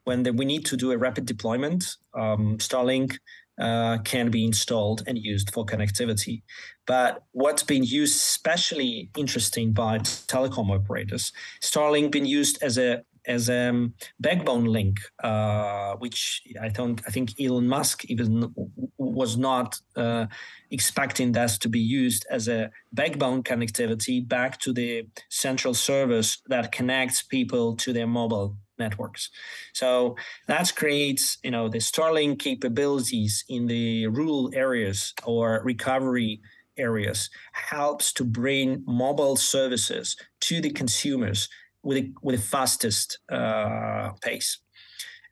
when 0.07 0.23
the, 0.23 0.31
we 0.31 0.45
need 0.45 0.65
to 0.65 0.77
do 0.77 0.91
a 0.91 0.97
rapid 0.97 1.25
deployment, 1.25 1.97
um, 2.13 2.57
Starlink 2.59 3.17
uh, 3.59 3.97
can 4.05 4.31
be 4.31 4.45
installed 4.45 5.03
and 5.05 5.17
used 5.17 5.53
for 5.53 5.65
connectivity. 5.65 6.43
But 6.85 7.23
what's 7.33 7.63
been 7.63 7.83
used 7.83 8.15
especially 8.15 9.09
interesting 9.17 9.73
by 9.73 9.99
telecom 9.99 10.73
operators, 10.73 11.33
Starlink 11.61 12.11
been 12.11 12.25
used 12.25 12.63
as 12.63 12.77
a 12.77 13.03
as 13.25 13.49
a 13.49 13.67
um, 13.67 13.93
backbone 14.21 14.63
link, 14.63 14.95
uh, 15.21 15.95
which 15.97 16.41
I 16.61 16.69
don't, 16.69 17.01
I 17.05 17.11
think 17.11 17.33
Elon 17.41 17.67
Musk 17.67 18.05
even 18.05 18.53
was 18.97 19.35
not 19.35 19.77
uh, 19.97 20.27
expecting 20.71 21.33
that 21.33 21.49
to 21.59 21.67
be 21.67 21.81
used 21.81 22.25
as 22.29 22.47
a 22.47 22.71
backbone 22.93 23.43
connectivity 23.43 24.25
back 24.25 24.61
to 24.61 24.71
the 24.71 25.07
central 25.27 25.73
service 25.73 26.41
that 26.47 26.71
connects 26.71 27.21
people 27.21 27.75
to 27.75 27.91
their 27.91 28.07
mobile 28.07 28.55
networks. 28.79 29.29
So 29.73 30.15
that 30.47 30.75
creates, 30.75 31.37
you 31.43 31.51
know, 31.51 31.69
the 31.69 31.79
Starlink 31.79 32.39
capabilities 32.39 33.43
in 33.49 33.67
the 33.67 34.07
rural 34.07 34.51
areas 34.53 35.13
or 35.25 35.61
recovery 35.63 36.41
areas 36.77 37.29
helps 37.53 38.13
to 38.13 38.23
bring 38.23 38.83
mobile 38.85 39.35
services 39.35 40.15
to 40.41 40.61
the 40.61 40.69
consumers 40.69 41.49
with 41.83 42.13
with 42.21 42.35
the 42.35 42.41
fastest 42.41 43.19
uh, 43.31 44.11
pace. 44.21 44.59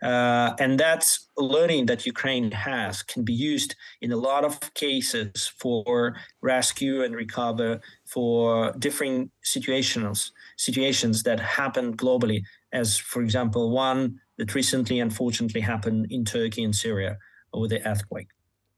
Uh, 0.03 0.53
and 0.59 0.79
that's 0.79 1.29
learning 1.37 1.85
that 1.85 2.05
Ukraine 2.05 2.51
has 2.51 3.01
can 3.01 3.23
be 3.23 3.33
used 3.33 3.75
in 4.01 4.11
a 4.11 4.17
lot 4.17 4.43
of 4.43 4.59
cases 4.73 5.51
for 5.59 6.15
rescue 6.41 7.01
and 7.03 7.15
recover 7.15 7.79
for 8.05 8.73
different 8.77 9.31
situations 9.41 10.31
situations 10.57 11.23
that 11.23 11.39
happen 11.39 11.95
globally 11.95 12.43
as, 12.75 12.97
for 12.97 13.21
example, 13.23 13.71
one 13.71 14.19
that 14.37 14.53
recently 14.53 14.99
unfortunately 14.99 15.61
happened 15.61 16.07
in 16.09 16.25
Turkey 16.25 16.63
and 16.63 16.75
Syria 16.75 17.17
with 17.53 17.71
the 17.71 17.81
earthquake. 17.87 18.27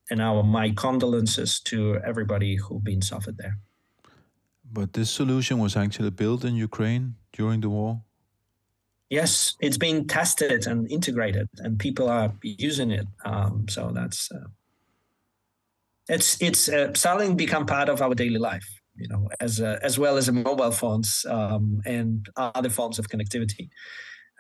And 0.10 0.22
our 0.22 0.44
my 0.44 0.70
condolences 0.72 1.60
to 1.62 2.00
everybody 2.06 2.56
who've 2.56 2.84
been 2.84 3.02
suffered 3.02 3.38
there. 3.38 3.58
But 4.72 4.94
this 4.94 5.10
solution 5.10 5.60
was 5.60 5.76
actually 5.76 6.12
built 6.12 6.46
in 6.46 6.56
Ukraine 6.56 7.16
during 7.34 7.60
the 7.62 7.70
war? 7.70 8.02
Yes, 9.10 9.56
it's 9.60 9.78
being 9.78 10.08
tested 10.08 10.68
and 10.68 10.90
integrated, 10.92 11.48
and 11.60 11.80
people 11.80 12.10
are 12.10 12.34
using 12.42 12.92
it. 12.92 13.08
Um, 13.26 13.66
so 13.70 13.92
that's 13.94 14.30
uh, 14.32 14.48
it's 16.10 16.42
it's 16.42 16.70
uh, 16.70 16.92
to 16.94 17.36
become 17.36 17.66
part 17.66 17.90
of 17.90 18.02
our 18.02 18.14
daily 18.14 18.42
life 18.52 18.68
you 18.98 19.08
know, 19.08 19.30
as 19.40 19.60
a, 19.60 19.80
as 19.84 19.98
well 19.98 20.18
as 20.18 20.32
mobile 20.32 20.72
phones 20.72 21.26
um, 21.30 21.82
and 21.86 22.28
other 22.36 22.70
forms 22.70 23.00
of 23.00 23.08
connectivity. 23.08 23.70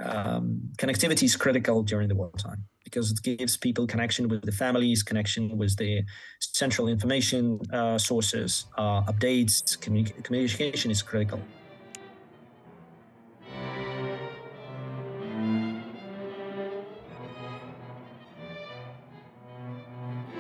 Um, 0.04 0.62
connectivity 0.78 1.24
is 1.24 1.36
critical 1.36 1.82
during 1.82 2.08
the 2.08 2.16
wartime 2.16 2.66
because 2.84 3.12
it 3.12 3.22
gives 3.24 3.58
people 3.58 3.88
connection 3.88 4.28
with 4.28 4.44
the 4.44 4.52
families, 4.52 5.02
connection 5.02 5.58
with 5.58 5.76
the 5.78 6.04
central 6.40 6.88
information 6.88 7.60
uh, 7.74 7.98
sources, 7.98 8.66
uh, 8.78 9.02
updates. 9.04 9.78
Communi- 9.80 10.24
communication 10.24 10.92
is 10.92 11.02
critical. 11.02 11.42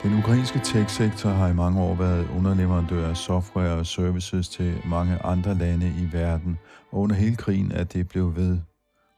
Den 0.04 0.20
ukrainske 0.20 0.60
tech-sektor 0.60 1.30
har 1.30 1.48
i 1.48 1.54
mange 1.54 1.82
år 1.82 1.96
været 1.96 2.30
underleverandør 2.38 3.10
af 3.10 3.18
software 3.18 3.80
og 3.80 3.86
services 3.86 4.50
til 4.50 4.82
mange 4.86 5.18
andre 5.18 5.56
lande 5.56 5.88
i 5.88 6.10
verden, 6.14 6.60
og 6.92 7.00
under 7.00 7.16
hele 7.16 7.36
krigen 7.36 7.72
er 7.72 7.84
det 7.84 8.08
blevet 8.08 8.36
ved. 8.36 8.58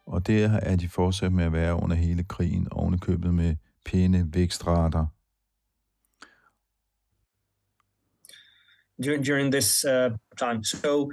Og 0.05 0.27
det 0.27 0.43
er 0.43 0.75
de 0.75 0.89
fortsat 0.89 1.31
med 1.31 1.45
at 1.45 1.53
være 1.53 1.75
under 1.75 1.95
hele 1.95 2.23
krigen, 2.23 2.67
ovenikøbet 2.71 3.33
med 3.33 3.55
pæne 3.85 4.29
vækstrater. 4.33 5.05
During, 9.03 9.27
during 9.27 9.51
this 9.51 9.85
uh, 9.85 10.11
time. 10.37 10.63
So 10.63 11.11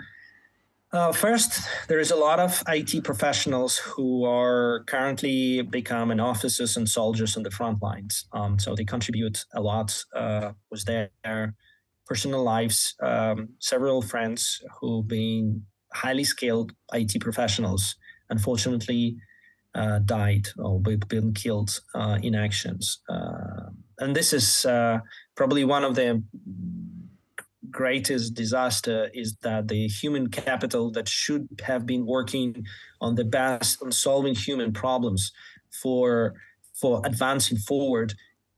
Uh, 0.96 1.12
first, 1.12 1.60
there 1.88 2.00
is 2.00 2.10
a 2.10 2.16
lot 2.16 2.40
of 2.40 2.62
IT 2.68 3.04
professionals 3.04 3.76
who 3.76 4.24
are 4.24 4.82
currently 4.86 5.60
becoming 5.60 6.20
officers 6.20 6.74
and 6.78 6.88
soldiers 6.88 7.36
on 7.36 7.42
the 7.42 7.50
front 7.50 7.82
lines. 7.82 8.24
Um, 8.32 8.58
so 8.58 8.74
they 8.74 8.86
contribute 8.86 9.44
a 9.52 9.60
lot 9.60 9.94
uh, 10.14 10.52
with 10.70 10.86
their 10.86 11.10
personal 12.06 12.42
lives. 12.42 12.94
Um, 13.02 13.50
several 13.58 14.00
friends 14.00 14.62
who've 14.80 15.06
been 15.06 15.66
highly 15.92 16.24
skilled 16.24 16.72
IT 16.94 17.20
professionals, 17.20 17.96
unfortunately, 18.30 19.16
uh, 19.74 19.98
died 19.98 20.48
or 20.56 20.80
been 20.80 21.34
killed 21.34 21.78
uh, 21.94 22.18
in 22.22 22.34
actions. 22.34 23.00
Uh, 23.06 23.68
and 23.98 24.16
this 24.16 24.32
is 24.32 24.64
uh, 24.64 25.00
probably 25.34 25.62
one 25.66 25.84
of 25.84 25.94
the 25.94 26.22
greatest 27.70 28.34
disaster 28.34 29.10
is 29.14 29.36
that 29.42 29.68
the 29.68 29.86
human 29.88 30.28
capital 30.28 30.90
that 30.92 31.08
should 31.08 31.48
have 31.62 31.86
been 31.86 32.06
working 32.06 32.64
on 33.00 33.14
the 33.14 33.24
best 33.24 33.82
on 33.82 33.92
solving 33.92 34.34
human 34.34 34.72
problems 34.72 35.32
for 35.82 36.34
for 36.80 37.02
advancing 37.04 37.58
forward 37.58 38.14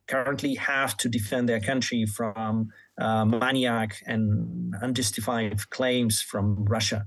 currently 0.07 0.55
have 0.55 0.97
to 0.97 1.09
defend 1.09 1.49
their 1.49 1.61
country 1.61 2.07
from 2.07 2.69
uh, 2.99 3.25
maniac 3.25 4.03
and 4.07 4.75
unjustified 4.81 5.69
claims 5.71 6.21
from 6.23 6.65
Russia, 6.65 7.07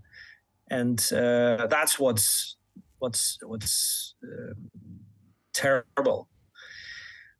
and 0.69 0.99
uh, 1.11 1.67
that's 1.67 1.99
what's 1.99 2.57
what's 2.99 3.37
what's 3.43 4.15
uh, 4.23 4.53
terrible 5.53 6.29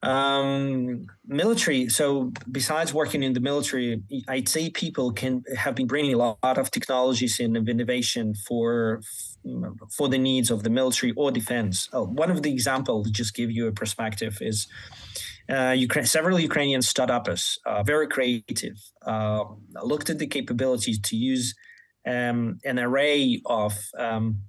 um, 0.04 1.06
military. 1.28 1.90
So 1.90 2.32
besides 2.52 2.94
working 2.94 3.24
in 3.24 3.34
the 3.34 3.40
military, 3.40 4.02
I'd 4.28 4.50
say 4.50 4.70
people 4.70 5.12
can 5.12 5.44
have 5.58 5.76
been 5.76 5.88
bringing 5.88 6.14
a 6.14 6.18
lot 6.18 6.58
of 6.58 6.72
technologies 6.72 7.40
and 7.40 7.56
innovation 7.70 8.34
for 8.48 9.02
for 9.96 10.08
the 10.08 10.18
needs 10.18 10.52
of 10.52 10.64
the 10.64 10.70
military 10.70 11.14
or 11.14 11.32
defense. 11.32 11.90
Oh, 11.94 12.06
one 12.06 12.32
of 12.32 12.42
the 12.44 12.52
examples, 12.52 13.10
just 13.12 13.36
give 13.36 13.52
you 13.52 13.68
a 13.68 13.72
perspective, 13.72 14.38
is 14.42 14.68
uh, 15.50 15.76
Ukraine, 15.78 16.06
several 16.06 16.40
Ukrainian 16.40 16.82
startups, 16.82 17.60
uh, 17.66 17.84
very 17.84 18.08
creative, 18.08 18.78
uh, 19.06 19.44
looked 19.84 20.10
at 20.10 20.20
the 20.20 20.28
capabilities 20.28 21.00
to 21.02 21.16
use 21.16 21.56
um, 22.08 22.60
an 22.66 22.80
array 22.80 23.42
of 23.46 23.78
um, 23.98 24.42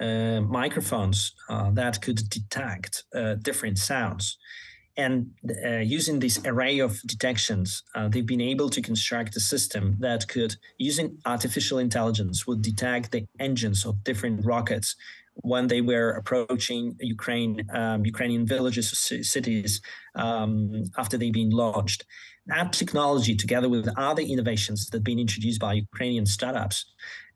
uh, 0.00 0.40
microphones 0.40 1.32
uh, 1.48 1.70
that 1.72 2.00
could 2.00 2.28
detect 2.28 3.04
uh, 3.14 3.34
different 3.34 3.78
sounds. 3.78 4.38
And 4.96 5.30
uh, 5.64 5.76
using 5.76 6.18
this 6.18 6.40
array 6.44 6.80
of 6.80 7.00
detections, 7.02 7.84
uh, 7.94 8.08
they've 8.08 8.26
been 8.26 8.40
able 8.40 8.68
to 8.70 8.82
construct 8.82 9.36
a 9.36 9.40
system 9.40 9.96
that 10.00 10.26
could, 10.26 10.56
using 10.76 11.18
artificial 11.24 11.78
intelligence, 11.78 12.48
would 12.48 12.62
detect 12.62 13.12
the 13.12 13.24
engines 13.38 13.86
of 13.86 14.02
different 14.02 14.44
rockets 14.44 14.96
when 15.42 15.68
they 15.68 15.80
were 15.80 16.10
approaching 16.10 16.96
Ukraine, 16.98 17.64
um, 17.72 18.04
Ukrainian 18.04 18.44
villages 18.44 18.92
or 18.92 19.22
cities 19.22 19.80
um, 20.16 20.82
after 20.96 21.16
they've 21.16 21.32
been 21.32 21.50
launched. 21.50 22.04
That 22.46 22.72
technology, 22.72 23.36
together 23.36 23.68
with 23.68 23.88
other 23.96 24.22
innovations 24.22 24.86
that 24.86 24.96
have 24.96 25.04
been 25.04 25.18
introduced 25.18 25.60
by 25.60 25.74
Ukrainian 25.74 26.26
startups, 26.26 26.86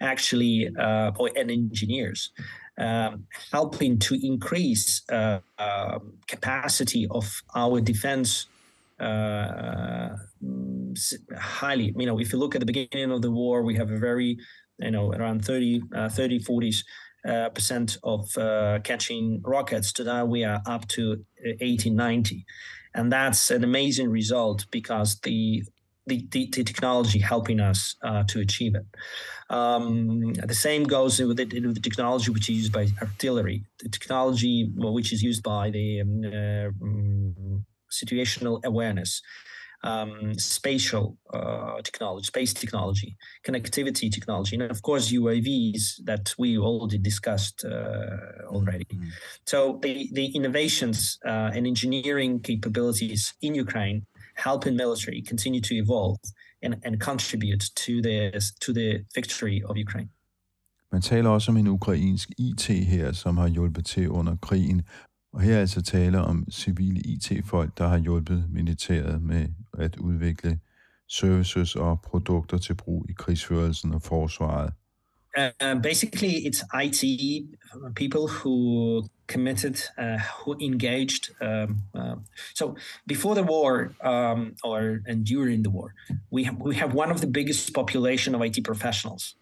actually, 0.03 0.69
uh, 0.79 1.13
or 1.19 1.31
and 1.37 1.51
engineers, 1.51 2.31
um, 2.79 3.27
helping 3.51 3.99
to 3.99 4.15
increase 4.27 5.03
uh, 5.11 5.39
uh, 5.59 5.99
capacity 6.27 7.07
of 7.11 7.43
our 7.55 7.81
defense 7.81 8.47
uh, 9.01 10.17
highly. 11.39 11.95
You 11.97 12.07
know, 12.07 12.19
if 12.21 12.33
you 12.33 12.39
look 12.39 12.55
at 12.55 12.61
the 12.61 12.67
beginning 12.67 13.11
of 13.11 13.23
the 13.23 13.31
war, 13.31 13.63
we 13.63 13.75
have 13.77 13.91
a 13.91 13.99
very, 13.99 14.39
you 14.79 14.91
know, 14.91 15.13
around 15.13 15.45
30, 15.45 15.83
uh, 15.95 16.09
30 16.09 16.39
40 16.41 16.73
uh, 17.29 17.49
percent 17.51 17.99
of 18.03 18.37
uh, 18.37 18.79
catching 18.85 19.41
rockets. 19.45 19.93
Today 19.93 20.23
we 20.23 20.45
are 20.45 20.61
up 20.67 20.89
to 20.89 21.25
80, 21.61 21.91
90. 21.91 22.45
And 22.95 23.11
that's 23.11 23.51
an 23.51 23.65
amazing 23.65 24.11
result 24.11 24.67
because 24.71 25.19
the 25.21 25.65
the, 26.07 26.27
the, 26.31 26.49
the 26.53 26.65
technology 26.65 27.19
helping 27.19 27.61
us 27.61 27.97
uh, 28.03 28.25
to 28.29 28.41
achieve 28.41 28.75
it. 28.75 28.87
Um, 29.51 30.33
the 30.33 30.55
same 30.55 30.85
goes 30.85 31.21
with 31.21 31.37
the, 31.37 31.45
with 31.45 31.75
the, 31.75 31.81
technology 31.81 32.31
which 32.31 32.49
is 32.49 32.57
used 32.57 32.73
by 32.73 32.89
artillery, 33.01 33.65
the 33.81 33.89
technology 33.89 34.71
which 34.75 35.13
is 35.13 35.23
used 35.23 35.43
by 35.43 35.71
the 35.71 36.01
um, 36.01 36.25
uh, 36.25 37.59
situational 37.91 38.63
awareness. 38.65 39.23
Um, 39.85 40.39
spatial 40.39 41.19
uh, 41.35 41.83
technology, 41.83 42.27
space 42.27 42.55
technology, 42.55 43.17
connectivity 43.45 44.13
technology, 44.13 44.55
and 44.55 44.71
of 44.71 44.81
course 44.81 45.11
UAVs 45.11 46.05
that 46.05 46.33
we 46.39 46.57
already 46.57 46.99
discussed 46.99 47.65
uh, 47.65 48.47
already. 48.47 48.85
Mm-hmm. 48.85 49.09
So 49.45 49.81
the 49.83 50.09
the 50.13 50.27
innovations 50.37 51.19
uh, 51.27 51.51
and 51.53 51.67
engineering 51.67 52.39
capabilities 52.39 53.35
in 53.43 53.57
Ukraine 53.57 54.07
helping 54.37 54.77
military 54.77 55.21
continue 55.29 55.61
to 55.61 55.75
evolve 55.75 56.19
and, 56.63 56.75
and 56.85 57.01
contribute 57.01 57.65
to 57.77 57.93
the, 58.03 58.33
to 58.61 58.73
the 58.73 59.05
victory 59.15 59.63
of 59.65 59.77
Ukraine. 59.77 60.09
Man 60.93 61.03
taler 61.03 61.31
også 61.31 61.51
om 61.51 61.57
en 61.57 61.67
ukrainsk 61.67 62.31
IT 62.39 62.67
her, 62.67 63.13
som 63.13 63.37
har 63.37 63.49
hjulpet 63.49 63.87
til 63.87 64.09
under 64.09 64.37
krigen. 64.37 64.83
Og 65.33 65.41
her 65.41 65.57
er 65.57 65.61
altså 65.61 65.83
tale 65.83 66.19
om 66.19 66.47
civile 66.51 67.01
IT-folk, 67.01 67.79
der 67.79 67.89
har 67.89 67.99
hjulpet 67.99 68.45
militæret 68.51 69.23
med 69.23 69.49
at 69.79 69.97
udvikle 69.97 70.59
services 71.09 71.77
og 71.77 72.01
produkter 72.01 72.59
til 72.59 72.75
brug 72.75 73.07
i 73.09 73.13
krigsførelsen 73.13 73.95
og 73.95 74.03
forsvaret. 74.03 74.73
Uh, 75.39 75.83
basically, 75.83 76.35
it's 76.47 76.63
IT 76.85 77.03
people 77.95 78.27
who 78.29 78.55
committed, 79.35 79.77
uh, 79.97 80.19
who 80.39 80.51
engaged. 80.61 81.25
Um, 81.41 81.69
uh, 81.99 82.17
so 82.55 82.65
before 83.07 83.35
the 83.35 83.47
war, 83.55 83.73
um, 84.13 84.41
or 84.63 84.81
and 85.07 85.25
during 85.25 85.63
the 85.63 85.71
war, 85.79 85.89
we 86.31 86.45
have, 86.45 86.59
we 86.71 86.75
have 86.83 86.93
one 86.95 87.11
of 87.11 87.19
the 87.21 87.31
biggest 87.39 87.73
population 87.81 88.35
of 88.35 88.41
IT 88.43 88.59
professionals, 88.73 89.35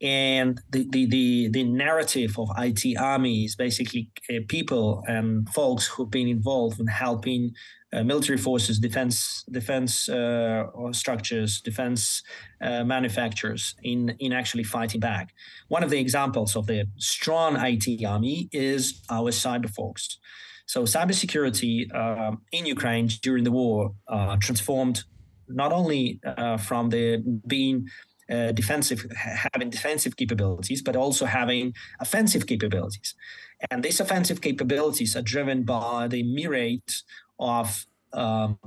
and 0.00 0.60
the 0.70 0.86
the 0.90 1.06
the, 1.06 1.48
the 1.48 1.64
narrative 1.64 2.38
of 2.38 2.48
IT 2.58 2.96
army 2.98 3.44
is 3.44 3.56
basically 3.56 4.10
uh, 4.30 4.38
people 4.48 5.02
and 5.06 5.48
folks 5.48 5.86
who've 5.86 6.10
been 6.10 6.28
involved 6.28 6.78
in 6.78 6.86
helping 6.86 7.52
uh, 7.92 8.04
military 8.04 8.38
forces, 8.38 8.78
defense 8.78 9.44
defense 9.50 10.08
uh, 10.08 10.64
structures, 10.92 11.60
defense 11.60 12.22
uh, 12.60 12.84
manufacturers 12.84 13.74
in 13.82 14.14
in 14.20 14.32
actually 14.32 14.64
fighting 14.64 15.00
back. 15.00 15.34
One 15.68 15.82
of 15.82 15.90
the 15.90 15.98
examples 15.98 16.54
of 16.54 16.66
the 16.66 16.86
strong 16.98 17.56
IT 17.56 18.04
army 18.04 18.48
is 18.52 19.02
our 19.10 19.30
cyber 19.30 19.70
folks. 19.70 20.18
So 20.66 20.82
cybersecurity 20.82 21.92
uh, 21.94 22.36
in 22.52 22.66
Ukraine 22.66 23.08
during 23.22 23.44
the 23.44 23.50
war 23.50 23.94
uh, 24.06 24.36
transformed 24.36 25.04
not 25.48 25.72
only 25.72 26.20
uh, 26.24 26.58
from 26.58 26.90
the 26.90 27.24
being 27.46 27.88
uh, 28.30 28.52
defensive, 28.52 29.06
having 29.54 29.70
defensive 29.70 30.16
capabilities, 30.16 30.82
but 30.82 30.96
also 30.96 31.24
having 31.26 31.74
offensive 32.00 32.46
capabilities. 32.46 33.14
And 33.70 33.82
these 33.82 34.00
offensive 34.00 34.40
capabilities 34.40 35.16
are 35.16 35.22
driven 35.22 35.64
by 35.64 36.08
the 36.08 36.22
myriad 36.22 36.82
of 37.38 37.86
um, 38.12 38.58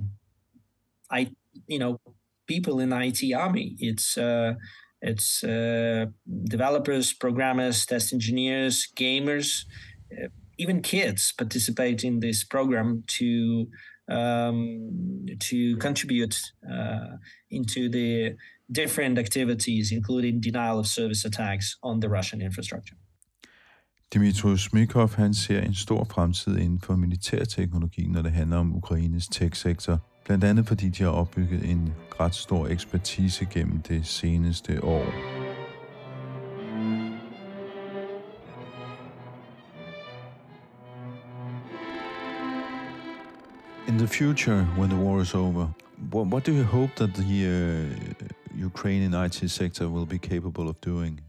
I 1.09 1.31
you 1.67 1.79
know 1.79 1.99
people 2.47 2.79
in 2.79 2.93
IT 2.93 3.33
army. 3.33 3.75
It's 3.79 4.17
uh, 4.17 4.53
it's 5.01 5.43
uh, 5.43 6.05
developers, 6.43 7.13
programmers, 7.13 7.85
test 7.85 8.13
engineers, 8.13 8.87
gamers, 8.95 9.65
uh, 10.11 10.27
even 10.57 10.81
kids 10.81 11.31
participate 11.31 12.03
in 12.03 12.19
this 12.19 12.43
program 12.43 13.03
to 13.07 13.67
um, 14.09 15.25
to 15.39 15.77
contribute 15.77 16.39
uh, 16.69 17.17
into 17.49 17.89
the 17.89 18.35
different 18.75 19.19
activities, 19.19 19.91
including 19.91 20.43
denial 20.43 20.79
of 20.79 20.85
service 20.87 21.25
attacks 21.25 21.65
on 21.83 22.01
the 22.01 22.09
Russian 22.09 22.41
infrastructure. 22.41 22.97
Dimitrus 24.13 24.61
Smykov 24.61 25.15
han 25.15 25.33
ser 25.33 25.61
en 25.61 25.73
stor 25.73 26.03
fremtid 26.03 26.57
inden 26.57 26.79
for 26.79 26.95
militærteknologi, 26.95 28.07
når 28.07 28.21
det 28.21 28.31
handler 28.31 28.57
om 28.57 28.75
Ukraines 28.75 29.27
tech-sektor. 29.27 29.99
Blandt 30.25 30.43
andet 30.43 30.67
fordi 30.67 30.89
de 30.89 31.03
har 31.03 31.09
opbygget 31.09 31.69
en 31.69 31.93
ret 32.19 32.35
stor 32.35 32.67
ekspertise 32.67 33.45
gennem 33.45 33.81
det 33.81 34.05
seneste 34.05 34.83
år. 34.83 35.05
In 43.87 43.97
the 43.97 44.07
future, 44.07 44.67
when 44.77 44.89
the 44.89 44.99
war 44.99 45.21
is 45.21 45.33
over, 45.33 45.67
what, 46.13 46.27
what 46.27 46.45
do 46.45 46.51
you 46.51 46.63
hope 46.63 46.91
that 46.95 47.09
the 47.15 47.47
uh, 47.47 48.40
Ukrainian 48.61 49.13
IT 49.13 49.49
sector 49.49 49.89
will 49.89 50.05
be 50.05 50.19
capable 50.19 50.67
of 50.69 50.79
doing? 50.81 51.21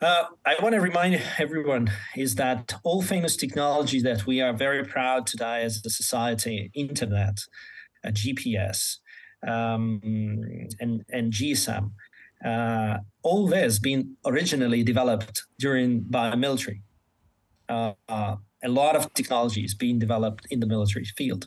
Uh, 0.00 0.24
I 0.46 0.54
want 0.62 0.74
to 0.74 0.80
remind 0.80 1.20
everyone 1.38 1.90
is 2.16 2.36
that 2.36 2.74
all 2.84 3.02
famous 3.02 3.36
technology 3.36 4.00
that 4.00 4.26
we 4.26 4.40
are 4.40 4.54
very 4.54 4.82
proud 4.84 5.26
today 5.26 5.62
as 5.62 5.82
a 5.84 5.90
society, 5.90 6.70
internet, 6.74 7.36
uh, 8.04 8.08
GPS, 8.08 8.96
um, 9.46 10.00
and, 10.80 11.04
and 11.16 11.32
GSM, 11.32 11.90
Uh, 12.44 12.96
all 13.22 13.46
this 13.46 13.78
being 13.78 14.16
originally 14.24 14.82
developed 14.82 15.36
during 15.58 16.00
by 16.16 16.34
military. 16.46 16.80
Uh, 17.68 17.92
uh, 18.08 18.36
a 18.64 18.68
lot 18.68 18.96
of 18.96 19.12
technologies 19.12 19.74
being 19.74 19.98
developed 19.98 20.46
in 20.50 20.58
the 20.60 20.66
military 20.66 21.04
field, 21.18 21.42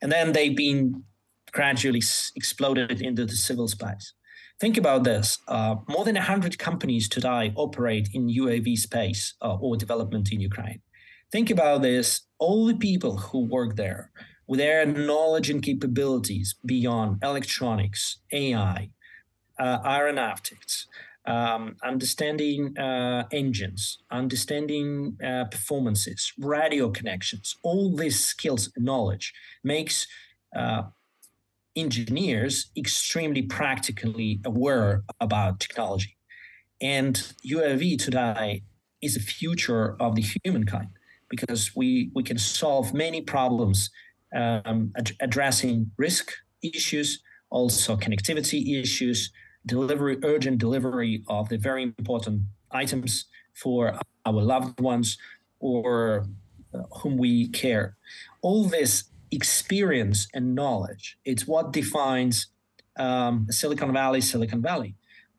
and 0.00 0.12
then 0.12 0.32
they've 0.32 0.56
been 0.56 1.02
gradually 1.52 2.02
exploded 2.36 3.00
into 3.00 3.24
the 3.24 3.36
civil 3.36 3.68
space. 3.68 4.12
Think 4.60 4.76
about 4.76 5.04
this: 5.04 5.38
uh, 5.48 5.76
more 5.88 6.04
than 6.04 6.16
hundred 6.16 6.58
companies 6.58 7.08
today 7.08 7.52
operate 7.54 8.08
in 8.12 8.28
UAV 8.28 8.76
space 8.76 9.34
uh, 9.40 9.56
or 9.56 9.76
development 9.76 10.32
in 10.32 10.40
Ukraine. 10.40 10.80
Think 11.30 11.50
about 11.50 11.82
this: 11.82 12.22
all 12.38 12.66
the 12.66 12.74
people 12.74 13.16
who 13.16 13.40
work 13.40 13.76
there, 13.76 14.10
with 14.48 14.58
their 14.58 14.84
knowledge 14.84 15.48
and 15.50 15.62
capabilities 15.62 16.56
beyond 16.64 17.22
electronics, 17.22 18.18
AI, 18.32 18.90
uh, 19.60 19.78
aeronautics, 19.84 20.86
um, 21.28 21.76
understanding 21.84 22.76
uh, 22.78 23.24
engines, 23.30 23.98
understanding 24.10 25.16
uh, 25.24 25.44
performances, 25.44 26.32
radio 26.38 26.90
connections, 26.90 27.56
all 27.62 27.94
these 27.94 28.18
skills 28.18 28.70
and 28.74 28.84
knowledge 28.84 29.34
makes 29.62 30.06
uh, 30.56 30.82
engineers 31.78 32.70
extremely 32.76 33.42
practically 33.42 34.40
aware 34.44 35.04
about 35.20 35.60
technology. 35.60 36.16
And 36.80 37.14
UAV 37.46 37.98
today 38.02 38.62
is 39.00 39.14
the 39.14 39.20
future 39.20 39.96
of 40.00 40.14
the 40.16 40.24
humankind 40.44 40.88
because 41.28 41.74
we, 41.76 42.10
we 42.14 42.22
can 42.22 42.38
solve 42.38 42.94
many 42.94 43.20
problems 43.20 43.90
um, 44.34 44.92
ad- 44.96 45.12
addressing 45.20 45.90
risk 45.96 46.32
issues, 46.62 47.22
also 47.50 47.96
connectivity 47.96 48.80
issues, 48.80 49.30
delivery, 49.66 50.18
urgent 50.24 50.58
delivery 50.58 51.22
of 51.28 51.48
the 51.48 51.58
very 51.58 51.82
important 51.82 52.42
items 52.70 53.26
for 53.54 53.98
our 54.26 54.32
loved 54.32 54.80
ones 54.80 55.18
or 55.60 56.26
uh, 56.74 56.82
whom 56.98 57.16
we 57.16 57.48
care. 57.48 57.96
All 58.42 58.64
this 58.64 59.04
experience 59.30 60.28
and 60.34 60.54
knowledge, 60.54 61.18
it's 61.24 61.46
what 61.46 61.72
defines 61.72 62.48
um, 62.98 63.46
Silicon 63.50 63.92
Valley, 63.92 64.20
Silicon 64.20 64.62
Valley, 64.62 64.94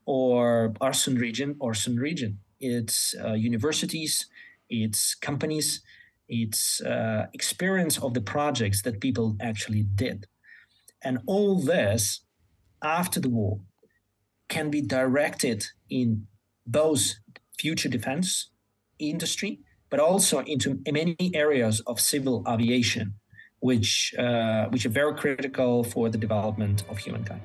or 0.06 0.74
Øresund 0.82 1.20
region, 1.20 1.56
Øresund 1.62 2.00
region. 2.00 2.40
It's 2.60 3.16
uh, 3.24 3.34
universities, 3.34 4.26
it's 4.70 5.16
companies, 5.16 5.82
it's 6.28 6.82
uh, 6.82 7.28
experience 7.34 7.98
of 7.98 8.14
the 8.14 8.22
projects 8.22 8.82
that 8.84 9.00
people 9.02 9.36
actually 9.42 9.84
did. 9.84 10.28
And 11.04 11.20
all 11.26 11.60
this 11.60 12.22
after 12.84 13.20
the 13.20 13.30
war 13.30 13.60
can 14.48 14.70
be 14.70 14.82
directed 14.82 15.66
in 15.90 16.28
both 16.66 17.16
future 17.58 17.90
defense 17.90 18.50
industry, 19.00 19.60
but 19.90 20.00
also 20.00 20.40
into 20.40 20.80
many 20.92 21.16
areas 21.34 21.82
of 21.88 22.00
civil 22.00 22.44
aviation, 22.48 23.16
which 23.62 24.14
uh, 24.20 24.70
which 24.72 24.86
are 24.86 24.94
very 24.94 25.14
critical 25.22 25.84
for 25.84 26.10
the 26.10 26.22
development 26.22 26.86
of 26.90 26.98
humankind. 27.06 27.42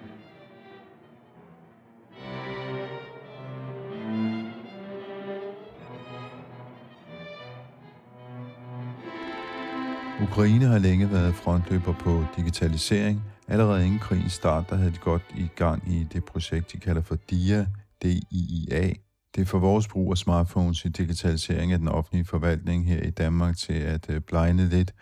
Ukraine 10.22 10.64
har 10.64 10.78
længe 10.78 11.10
været 11.10 11.34
frontløber 11.34 11.92
på 11.92 12.24
digitalisering. 12.36 13.22
Allerede 13.48 13.86
inden 13.86 13.98
krigens 13.98 14.32
start, 14.32 14.70
der 14.70 14.76
havde 14.76 14.90
de 14.90 14.98
godt 14.98 15.22
i 15.36 15.48
gang 15.56 15.92
i 15.92 16.06
det 16.12 16.24
projekt, 16.24 16.72
de 16.72 16.78
kalder 16.78 17.02
for 17.02 17.14
DIA, 17.30 17.66
d 18.02 18.04
-I 18.04 18.72
-A. 18.72 18.94
Det 19.34 19.40
er 19.40 19.44
for 19.44 19.58
vores 19.58 19.88
brug 19.88 20.10
af 20.10 20.18
smartphones 20.18 20.84
i 20.84 20.88
digitalisering 20.88 21.72
af 21.72 21.78
den 21.78 21.88
offentlige 21.88 22.24
forvaltning 22.24 22.86
her 22.86 23.02
i 23.02 23.10
Danmark 23.10 23.56
til 23.56 23.72
at 23.72 24.10
øh, 24.10 24.20
blegne 24.20 24.68
lidt. 24.68 24.94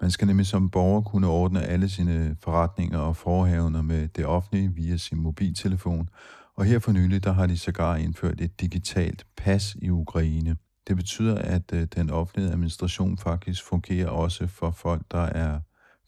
Man 0.00 0.10
skal 0.10 0.26
nemlig 0.26 0.46
som 0.46 0.70
borger 0.70 1.00
kunne 1.00 1.26
ordne 1.26 1.66
alle 1.66 1.88
sine 1.88 2.36
forretninger 2.40 2.98
og 2.98 3.16
forhavner 3.16 3.82
med 3.82 4.08
det 4.08 4.26
offentlige 4.26 4.74
via 4.74 4.96
sin 4.96 5.18
mobiltelefon. 5.18 6.08
Og 6.56 6.64
her 6.64 6.78
for 6.78 6.92
nylig, 6.92 7.24
der 7.24 7.32
har 7.32 7.46
de 7.46 7.58
sågar 7.58 7.96
indført 7.96 8.40
et 8.40 8.60
digitalt 8.60 9.26
pas 9.36 9.76
i 9.82 9.90
Ukraine. 9.90 10.56
Det 10.88 10.96
betyder, 10.96 11.38
at 11.38 11.72
øh, 11.72 11.86
den 11.96 12.10
offentlige 12.10 12.50
administration 12.50 13.18
faktisk 13.18 13.64
fungerer 13.64 14.08
også 14.08 14.46
for 14.46 14.70
folk, 14.70 15.02
der 15.10 15.22
er 15.22 15.60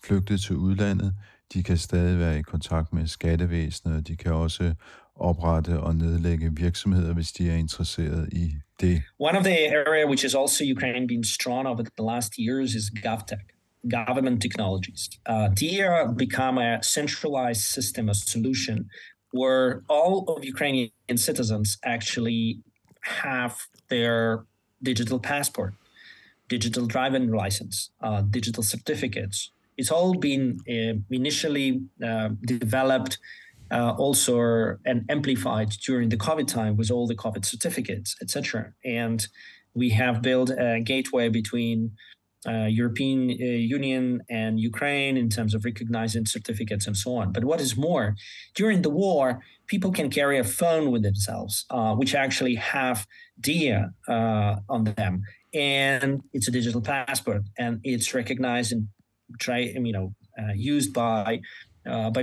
flygtet 0.04 0.40
til 0.40 0.56
udlandet. 0.56 1.14
De 1.54 1.62
kan 1.62 1.78
stadig 1.78 2.18
være 2.18 2.38
i 2.38 2.42
kontakt 2.42 2.92
med 2.92 3.06
skattevæsenet, 3.06 3.96
og 3.96 4.08
de 4.08 4.16
kan 4.16 4.32
også 4.32 4.74
oprette 5.14 5.80
og 5.80 5.96
nedlægge 5.96 6.56
virksomheder, 6.56 7.14
hvis 7.14 7.32
de 7.32 7.50
er 7.50 7.54
interesseret 7.54 8.28
i 8.32 8.54
det. 8.80 9.02
One 9.18 9.38
of 9.38 9.44
the 9.44 9.56
area 9.76 10.06
which 10.06 10.24
is 10.24 10.34
also 10.34 10.64
Ukraine 10.76 11.06
been 11.06 11.24
strong 11.24 11.68
over 11.68 11.82
the 11.82 12.06
last 12.06 12.32
years 12.38 12.74
is 12.74 12.90
GovTech, 13.02 13.42
government 13.88 14.42
technologies. 14.42 15.08
Uh, 15.26 15.48
DIA 15.48 16.12
become 16.14 16.58
a 16.58 16.82
centralized 16.82 17.62
system, 17.62 18.08
a 18.08 18.14
solution 18.14 18.88
where 19.32 19.82
all 19.88 20.24
of 20.28 20.44
Ukrainian 20.44 20.90
citizens 21.16 21.78
actually 21.84 22.60
have 23.02 23.56
their 23.88 24.44
digital 24.82 25.18
passport, 25.18 25.74
digital 26.48 26.86
driving 26.86 27.30
license, 27.30 27.90
uh, 28.02 28.22
digital 28.22 28.62
certificates. 28.62 29.52
It's 29.76 29.90
all 29.90 30.14
been 30.14 30.58
uh, 30.68 30.98
initially 31.10 31.82
uh, 32.04 32.30
developed, 32.44 33.18
uh, 33.70 33.94
also 33.96 34.76
and 34.84 35.04
amplified 35.08 35.70
during 35.86 36.08
the 36.08 36.16
COVID 36.16 36.48
time 36.48 36.76
with 36.76 36.90
all 36.90 37.06
the 37.06 37.14
COVID 37.14 37.44
certificates, 37.44 38.16
etc. 38.20 38.72
And 38.84 39.26
we 39.74 39.90
have 39.90 40.22
built 40.22 40.50
a 40.50 40.80
gateway 40.80 41.28
between 41.28 41.92
uh, 42.48 42.66
European 42.66 43.30
uh, 43.30 43.44
Union 43.78 44.22
and 44.30 44.58
Ukraine 44.58 45.16
in 45.16 45.28
terms 45.28 45.54
of 45.54 45.64
recognizing 45.64 46.24
certificates 46.26 46.86
and 46.86 46.96
so 46.96 47.16
on. 47.16 47.32
But 47.32 47.44
what 47.44 47.60
is 47.60 47.76
more, 47.76 48.16
during 48.54 48.82
the 48.82 48.90
war, 48.90 49.40
people 49.66 49.92
can 49.92 50.08
carry 50.10 50.38
a 50.38 50.44
phone 50.44 50.90
with 50.90 51.02
themselves, 51.02 51.66
uh, 51.70 51.94
which 51.94 52.14
actually 52.14 52.54
have 52.54 53.06
DIA 53.40 53.92
uh, 54.08 54.56
on 54.68 54.84
them, 54.84 55.22
and 55.52 56.22
it's 56.32 56.48
a 56.48 56.50
digital 56.50 56.80
passport, 56.80 57.42
and 57.58 57.80
it's 57.84 58.14
recognized 58.14 58.72
and 58.72 58.88
try, 59.38 59.58
you 59.58 59.92
know, 59.92 60.14
uh, 60.38 60.52
used 60.54 60.92
by. 60.92 61.40
Uh, 61.86 62.10
by 62.10 62.22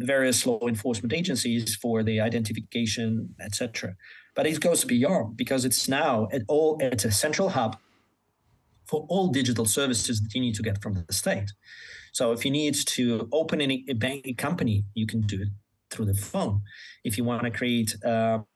various 0.00 0.44
law 0.44 0.66
enforcement 0.66 1.12
agencies 1.12 1.76
for 1.76 2.02
the 2.02 2.20
identification, 2.20 3.32
etc. 3.40 3.94
But 4.34 4.48
it 4.48 4.58
goes 4.58 4.84
beyond 4.84 5.36
because 5.36 5.64
it's 5.64 5.88
now 5.88 6.26
at 6.32 6.42
all 6.48 6.76
it's 6.80 7.04
a 7.04 7.12
central 7.12 7.50
hub 7.50 7.76
for 8.88 9.06
all 9.08 9.28
digital 9.28 9.64
services 9.64 10.20
that 10.20 10.34
you 10.34 10.40
need 10.40 10.54
to 10.54 10.62
get 10.62 10.82
from 10.82 10.94
the 10.94 11.12
state. 11.12 11.52
So 12.12 12.32
if 12.32 12.44
you 12.44 12.50
need 12.50 12.74
to 12.74 13.28
open 13.32 13.60
any, 13.60 13.84
a 13.88 13.94
bank 13.94 14.26
a 14.26 14.32
company, 14.32 14.84
you 14.94 15.06
can 15.06 15.20
do 15.22 15.42
it 15.42 15.48
through 15.90 16.06
the 16.06 16.14
phone. 16.14 16.62
If 17.04 17.16
you 17.16 17.24
want 17.24 17.42
to 17.44 17.50
create, 17.50 17.94
um, 18.04 18.46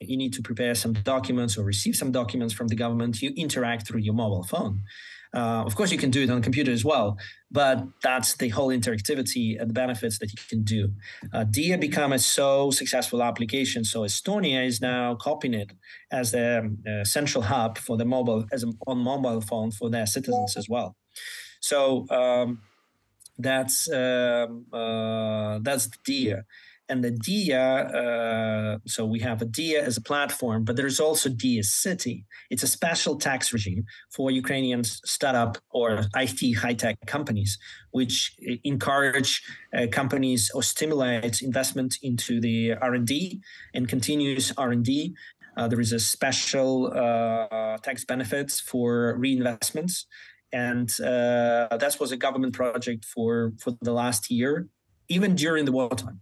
you 0.00 0.16
need 0.16 0.32
to 0.34 0.42
prepare 0.42 0.74
some 0.74 0.92
documents 0.92 1.56
or 1.56 1.64
receive 1.64 1.96
some 1.96 2.12
documents 2.12 2.54
from 2.54 2.68
the 2.68 2.76
government, 2.76 3.22
you 3.22 3.32
interact 3.36 3.86
through 3.86 4.00
your 4.00 4.14
mobile 4.14 4.44
phone. 4.44 4.82
Uh, 5.32 5.62
of 5.64 5.76
course, 5.76 5.92
you 5.92 5.98
can 5.98 6.10
do 6.10 6.22
it 6.22 6.30
on 6.30 6.38
a 6.38 6.40
computer 6.40 6.72
as 6.72 6.84
well, 6.84 7.16
but 7.50 7.86
that's 8.02 8.34
the 8.36 8.48
whole 8.48 8.68
interactivity 8.68 9.60
and 9.60 9.70
the 9.70 9.74
benefits 9.74 10.18
that 10.18 10.32
you 10.32 10.38
can 10.48 10.62
do. 10.62 10.92
Uh, 11.32 11.44
DIA 11.44 11.78
become 11.78 12.12
a 12.12 12.18
so 12.18 12.70
successful 12.70 13.22
application, 13.22 13.84
so 13.84 14.00
Estonia 14.00 14.66
is 14.66 14.80
now 14.80 15.14
copying 15.14 15.54
it 15.54 15.72
as 16.10 16.32
the 16.32 16.76
uh, 16.88 17.04
central 17.04 17.42
hub 17.42 17.78
for 17.78 17.96
the 17.96 18.04
mobile 18.04 18.44
as 18.52 18.64
a, 18.64 18.72
on 18.88 18.98
mobile 18.98 19.40
phone 19.40 19.70
for 19.70 19.88
their 19.88 20.06
citizens 20.06 20.56
as 20.56 20.68
well. 20.68 20.96
So 21.60 22.06
um, 22.10 22.60
that's 23.38 23.88
um, 23.90 24.66
uh, 24.72 25.60
that's 25.62 25.86
the 25.86 25.96
DIA 26.04 26.44
and 26.90 27.04
the 27.04 27.12
DIA, 27.12 27.68
uh, 28.02 28.78
so 28.86 29.06
we 29.06 29.20
have 29.20 29.40
a 29.40 29.44
DIA 29.44 29.82
as 29.82 29.96
a 29.96 30.00
platform, 30.00 30.64
but 30.64 30.74
there's 30.76 30.98
also 30.98 31.28
DIA 31.28 31.62
City. 31.62 32.26
It's 32.50 32.64
a 32.64 32.66
special 32.66 33.16
tax 33.16 33.52
regime 33.52 33.84
for 34.10 34.30
Ukrainian 34.30 34.82
startup 34.84 35.58
or 35.70 36.04
IT 36.16 36.40
high 36.54 36.74
tech 36.74 36.96
companies, 37.06 37.58
which 37.92 38.36
encourage 38.64 39.42
uh, 39.76 39.86
companies 39.92 40.50
or 40.54 40.62
stimulates 40.62 41.40
investment 41.40 41.96
into 42.02 42.40
the 42.40 42.74
R&D 42.74 43.40
and 43.72 43.88
continuous 43.88 44.52
R&D. 44.58 45.14
Uh, 45.56 45.68
there 45.68 45.80
is 45.80 45.92
a 45.92 46.00
special 46.00 46.92
uh, 46.92 47.76
tax 47.78 48.04
benefits 48.04 48.60
for 48.60 49.16
reinvestments, 49.18 50.04
and 50.52 50.88
uh, 51.00 51.76
that 51.76 51.96
was 52.00 52.10
a 52.12 52.16
government 52.16 52.54
project 52.54 53.04
for 53.04 53.52
for 53.62 53.72
the 53.82 53.92
last 53.92 54.30
year, 54.30 54.68
even 55.08 55.34
during 55.34 55.64
the 55.64 55.72
wartime. 55.72 56.20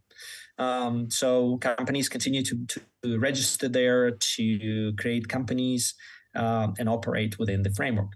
Um, 0.58 1.10
so 1.10 1.58
companies 1.58 2.08
continue 2.08 2.42
to, 2.42 2.66
to 3.02 3.18
register 3.18 3.68
there 3.68 4.10
to 4.10 4.92
create 4.98 5.28
companies 5.28 5.94
um, 6.34 6.74
and 6.78 6.88
operate 6.88 7.38
within 7.38 7.62
the 7.62 7.70
framework. 7.70 8.12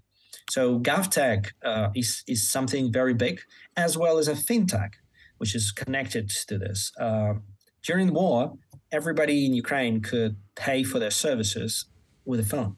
So 0.50 0.80
GovTech 0.80 1.52
uh, 1.64 1.88
is 1.94 2.24
is 2.26 2.50
something 2.50 2.92
very 2.92 3.14
big, 3.14 3.40
as 3.76 3.96
well 3.96 4.18
as 4.18 4.28
a 4.28 4.34
fintech, 4.34 4.90
which 5.38 5.54
is 5.54 5.72
connected 5.72 6.28
to 6.48 6.58
this. 6.58 6.92
Uh, 6.98 7.34
during 7.82 8.08
the 8.08 8.12
war, 8.12 8.58
everybody 8.90 9.46
in 9.46 9.54
Ukraine 9.54 10.00
could 10.00 10.36
pay 10.54 10.82
for 10.82 10.98
their 10.98 11.10
services 11.10 11.86
with 12.24 12.40
a 12.40 12.44
phone. 12.44 12.76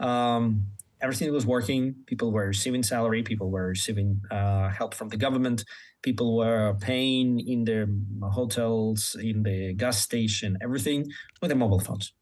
Um, 0.00 0.66
everything 1.00 1.32
was 1.32 1.46
working. 1.46 1.94
People 2.06 2.32
were 2.32 2.46
receiving 2.46 2.82
salary. 2.82 3.22
People 3.22 3.50
were 3.50 3.68
receiving 3.68 4.20
uh, 4.30 4.68
help 4.70 4.94
from 4.94 5.08
the 5.08 5.16
government. 5.16 5.64
People 6.02 6.36
were 6.36 6.74
paying 6.80 7.40
in 7.40 7.64
their 7.64 7.86
hotels, 8.22 9.16
in 9.20 9.42
the 9.42 9.74
gas 9.74 10.00
station, 10.00 10.56
everything 10.62 11.06
with 11.40 11.50
their 11.50 11.58
mobile 11.58 11.80
phones. 11.80 12.12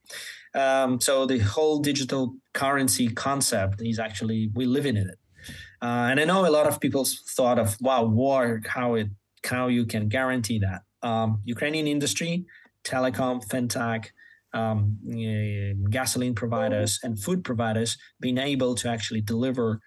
Um, 0.54 1.00
so 1.00 1.26
the 1.26 1.38
whole 1.38 1.80
digital 1.80 2.36
currency 2.52 3.08
concept 3.08 3.82
is 3.82 3.98
actually 3.98 4.50
we 4.54 4.66
live 4.66 4.86
in 4.86 4.96
it. 4.96 5.18
Uh, 5.82 6.08
and 6.10 6.20
I 6.20 6.24
know 6.24 6.46
a 6.46 6.48
lot 6.48 6.66
of 6.66 6.80
people 6.80 7.04
thought 7.04 7.58
of 7.58 7.76
wow, 7.80 8.04
war, 8.04 8.62
how 8.66 8.94
it 8.94 9.08
how 9.44 9.68
you 9.68 9.84
can 9.84 10.08
guarantee 10.08 10.58
that. 10.60 10.82
Um, 11.06 11.42
Ukrainian 11.44 11.86
industry, 11.86 12.46
telecom, 12.84 13.44
fintech, 13.46 14.06
um, 14.54 14.98
gasoline 15.90 16.34
providers, 16.34 16.98
and 17.02 17.18
food 17.18 17.44
providers 17.44 17.98
being 18.20 18.38
able 18.38 18.74
to 18.74 18.88
actually 18.88 19.20
deliver 19.20 19.80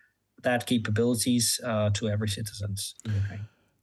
that 0.44 0.66
capabilities 0.66 1.60
uh, 1.66 1.90
to 1.92 2.08
every 2.08 2.30
citizens 2.30 2.94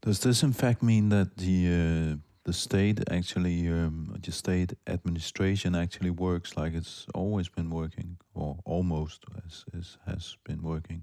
Does 0.02 0.20
this 0.20 0.42
in 0.42 0.52
fact 0.52 0.82
mean 0.82 1.08
that 1.08 1.36
the 1.36 1.58
uh, 1.66 2.16
the 2.44 2.52
state 2.52 3.00
actually 3.10 3.68
um, 3.68 4.14
the 4.22 4.32
state 4.32 4.74
administration 4.86 5.74
actually 5.74 6.10
works 6.10 6.56
like 6.56 6.74
it's 6.74 7.06
always 7.14 7.48
been 7.48 7.70
working 7.70 8.18
or 8.34 8.58
almost 8.64 9.24
as, 9.44 9.64
as 9.76 9.98
has 10.06 10.36
been 10.44 10.62
working? 10.62 11.02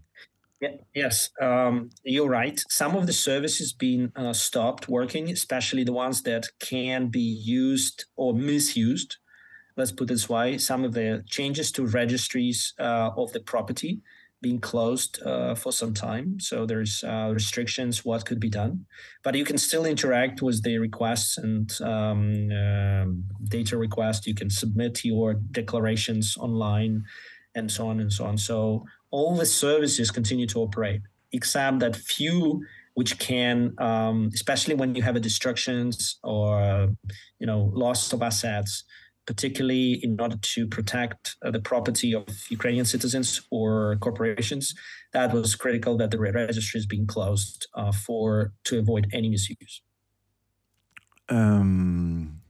Yeah, 0.62 0.76
yes, 0.94 1.30
um, 1.42 1.90
you're 2.04 2.30
right. 2.30 2.64
Some 2.70 2.96
of 2.96 3.08
the 3.08 3.14
services 3.14 3.74
being 3.74 4.12
uh, 4.16 4.34
stopped 4.34 4.88
working, 4.88 5.32
especially 5.32 5.84
the 5.84 5.94
ones 5.94 6.22
that 6.22 6.46
can 6.60 7.08
be 7.08 7.20
used 7.44 8.06
or 8.16 8.36
misused. 8.36 9.18
Let's 9.82 9.92
put 9.92 10.04
it 10.04 10.14
this 10.14 10.30
way: 10.30 10.60
some 10.60 10.84
of 10.84 10.94
the 10.94 11.24
changes 11.28 11.72
to 11.72 11.88
registries 11.88 12.76
uh, 12.80 13.10
of 13.18 13.34
the 13.34 13.40
property 13.40 14.02
being 14.40 14.60
closed 14.60 15.20
uh, 15.24 15.56
for 15.56 15.72
some 15.72 15.92
time, 15.92 16.40
so 16.40 16.68
there's 16.68 17.04
uh, 17.04 17.32
restrictions 17.34 18.06
what 18.06 18.24
could 18.28 18.40
be 18.40 18.48
done. 18.48 18.86
But 19.24 19.34
you 19.34 19.44
can 19.44 19.58
still 19.58 19.86
interact 19.86 20.44
with 20.44 20.62
the 20.62 20.78
requests 20.78 21.40
and 21.40 21.68
um, 21.82 22.52
um, 22.52 23.24
data 23.48 23.76
requests. 23.76 24.28
You 24.28 24.36
can 24.36 24.52
submit 24.52 25.04
your 25.04 25.34
declarations 25.34 26.38
online, 26.38 27.04
and 27.56 27.72
so 27.72 27.88
on 27.88 28.00
and 28.00 28.14
so 28.14 28.26
on. 28.26 28.38
So 28.38 28.86
all 29.10 29.36
the 29.36 29.48
services 29.48 30.12
continue 30.12 30.46
to 30.54 30.60
operate, 30.60 31.02
except 31.32 31.80
that 31.80 31.96
few 31.96 32.64
which 32.94 33.18
can, 33.18 33.74
um, 33.80 34.30
especially 34.34 34.76
when 34.76 34.94
you 34.94 35.02
have 35.02 35.16
a 35.16 35.20
destructions 35.20 36.20
or 36.24 36.90
you 37.40 37.48
know 37.48 37.72
loss 37.74 38.14
of 38.14 38.22
assets, 38.22 38.84
particularly 39.32 39.94
in 40.04 40.20
order 40.20 40.36
to 40.56 40.68
protect 40.68 41.38
uh, 41.46 41.52
the 41.52 41.62
property 41.72 42.14
of 42.14 42.26
Ukrainian 42.58 42.84
citizens 42.94 43.28
or 43.50 43.72
corporations, 44.08 44.66
that 45.14 45.34
was 45.34 45.56
critical 45.64 45.94
that 46.00 46.12
the 46.12 46.20
registry 46.20 46.78
is 46.82 46.86
being 46.86 47.08
closed 47.16 47.60
uh, 47.80 47.94
for 48.06 48.26
to 48.68 48.74
avoid 48.84 49.04
any 49.14 49.30
misuse. 49.30 49.76
Um, 51.30 52.42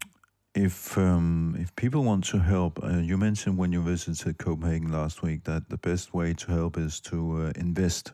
if 0.55 0.97
um, 0.97 1.55
if 1.63 1.69
people 1.75 2.01
want 2.03 2.23
to 2.33 2.39
help, 2.55 2.73
uh, 2.83 3.01
you 3.09 3.15
mentioned 3.27 3.55
when 3.61 3.71
you 3.75 3.81
visited 3.93 4.39
Copenhagen 4.39 4.91
last 4.91 5.17
week 5.21 5.43
that 5.43 5.69
the 5.69 5.81
best 5.89 6.07
way 6.19 6.33
to 6.41 6.47
help 6.59 6.73
is 6.87 6.99
to 7.11 7.17
uh, 7.41 7.51
invest 7.67 8.13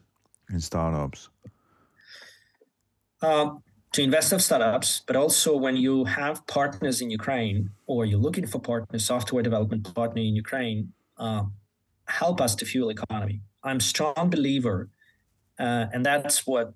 in 0.53 0.59
startups. 0.59 1.29
Uh, 3.21 3.49
to 3.93 4.03
invest 4.03 4.33
in 4.33 4.39
startups, 4.39 5.01
but 5.07 5.15
also 5.15 5.55
when 5.55 5.75
you 5.77 6.05
have 6.05 6.45
partners 6.47 7.01
in 7.01 7.09
Ukraine 7.09 7.69
or 7.85 8.05
you're 8.05 8.19
looking 8.19 8.45
for 8.45 8.59
partners, 8.59 9.05
software 9.05 9.43
development 9.43 9.93
partner 9.95 10.21
in 10.21 10.35
Ukraine, 10.35 10.93
uh, 11.17 11.43
help 12.07 12.41
us 12.41 12.55
to 12.55 12.65
fuel 12.65 12.89
economy. 12.89 13.41
I'm 13.63 13.79
strong 13.79 14.29
believer, 14.29 14.89
uh, 15.59 15.85
and 15.93 16.05
that's 16.05 16.45
what 16.45 16.73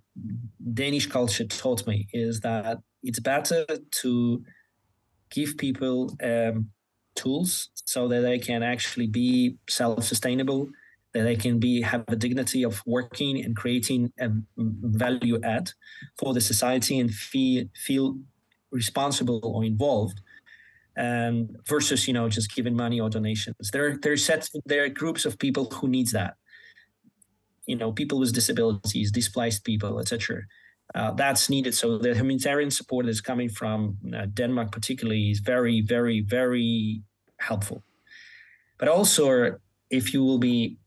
Danish 0.73 1.07
culture 1.07 1.45
taught 1.45 1.85
me 1.85 2.07
is 2.13 2.39
that 2.41 2.79
it's 3.03 3.19
better 3.19 3.65
to 4.01 4.43
give 5.29 5.57
people 5.57 6.15
um, 6.23 6.69
tools 7.15 7.69
so 7.75 8.07
that 8.07 8.21
they 8.21 8.39
can 8.39 8.63
actually 8.63 9.07
be 9.07 9.57
self-sustainable 9.69 10.69
that 11.13 11.23
they 11.23 11.35
can 11.35 11.59
be 11.59 11.81
have 11.81 12.03
a 12.07 12.15
dignity 12.15 12.63
of 12.63 12.81
working 12.85 13.43
and 13.43 13.55
creating 13.55 14.11
a 14.19 14.29
value 14.57 15.39
add 15.43 15.71
for 16.17 16.33
the 16.33 16.41
society 16.41 16.99
and 16.99 17.11
feel 17.11 17.65
feel 17.75 18.17
responsible 18.71 19.41
or 19.43 19.63
involved 19.63 20.21
and 20.95 21.57
versus 21.67 22.07
you 22.07 22.13
know 22.13 22.29
just 22.29 22.53
giving 22.55 22.75
money 22.75 22.99
or 22.99 23.09
donations 23.09 23.71
there 23.71 23.97
there 23.97 24.13
are 24.13 24.17
sets 24.17 24.51
there 24.65 24.83
are 24.83 24.89
groups 24.89 25.25
of 25.25 25.37
people 25.37 25.65
who 25.65 25.87
needs 25.87 26.11
that 26.11 26.35
you 27.65 27.75
know 27.75 27.91
people 27.91 28.19
with 28.19 28.33
disabilities 28.33 29.11
displaced 29.11 29.63
people 29.63 29.99
etc 29.99 30.41
uh, 30.93 31.11
that's 31.11 31.49
needed. 31.49 31.73
So 31.73 31.97
the 31.97 32.13
humanitarian 32.13 32.71
support 32.71 33.05
that's 33.05 33.21
coming 33.21 33.49
from 33.49 33.97
uh, 34.13 34.25
Denmark, 34.33 34.71
particularly, 34.71 35.31
is 35.31 35.39
very, 35.39 35.81
very, 35.81 36.21
very 36.21 37.01
helpful. 37.39 37.83
But 38.77 38.87
also, 38.87 39.57
if 39.89 40.13
you 40.13 40.23
will 40.23 40.39
be 40.39 40.77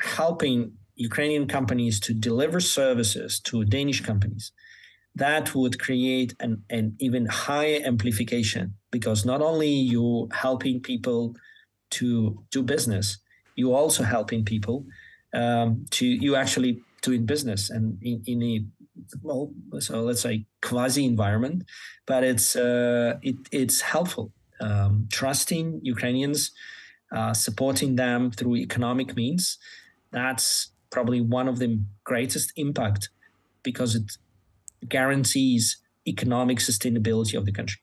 helping 0.00 0.72
Ukrainian 0.96 1.46
companies 1.46 1.98
to 2.00 2.14
deliver 2.14 2.60
services 2.60 3.40
to 3.40 3.64
Danish 3.64 4.00
companies, 4.00 4.52
that 5.16 5.54
would 5.54 5.80
create 5.80 6.34
an, 6.40 6.62
an 6.70 6.96
even 6.98 7.26
higher 7.26 7.80
amplification 7.84 8.74
because 8.90 9.24
not 9.24 9.40
only 9.40 9.70
you're 9.70 10.28
helping 10.32 10.80
people 10.80 11.34
to 11.90 12.42
do 12.50 12.62
business, 12.62 13.18
you're 13.56 13.76
also 13.76 14.02
helping 14.02 14.44
people 14.44 14.84
um, 15.32 15.86
to 15.90 16.06
you 16.06 16.36
actually 16.36 16.82
doing 17.02 17.26
business 17.26 17.70
and 17.70 17.98
in, 18.02 18.22
in 18.26 18.42
a 18.42 18.64
well, 19.22 19.52
so 19.80 20.02
let's 20.02 20.20
say 20.20 20.46
quasi 20.62 21.04
environment, 21.04 21.64
but 22.06 22.22
it's 22.22 22.56
uh, 22.56 23.18
it, 23.22 23.36
it's 23.50 23.80
helpful. 23.80 24.32
Um, 24.60 25.08
trusting 25.10 25.80
Ukrainians, 25.82 26.52
uh, 27.12 27.34
supporting 27.34 27.96
them 27.96 28.30
through 28.30 28.56
economic 28.56 29.16
means, 29.16 29.58
that's 30.14 30.70
probably 30.90 31.20
one 31.20 31.48
of 31.48 31.58
the 31.58 31.80
greatest 32.04 32.52
impact 32.56 33.10
because 33.62 33.96
it 33.96 34.12
guarantees 34.88 35.78
economic 36.06 36.58
sustainability 36.58 37.36
of 37.36 37.44
the 37.44 37.52
country. 37.52 37.80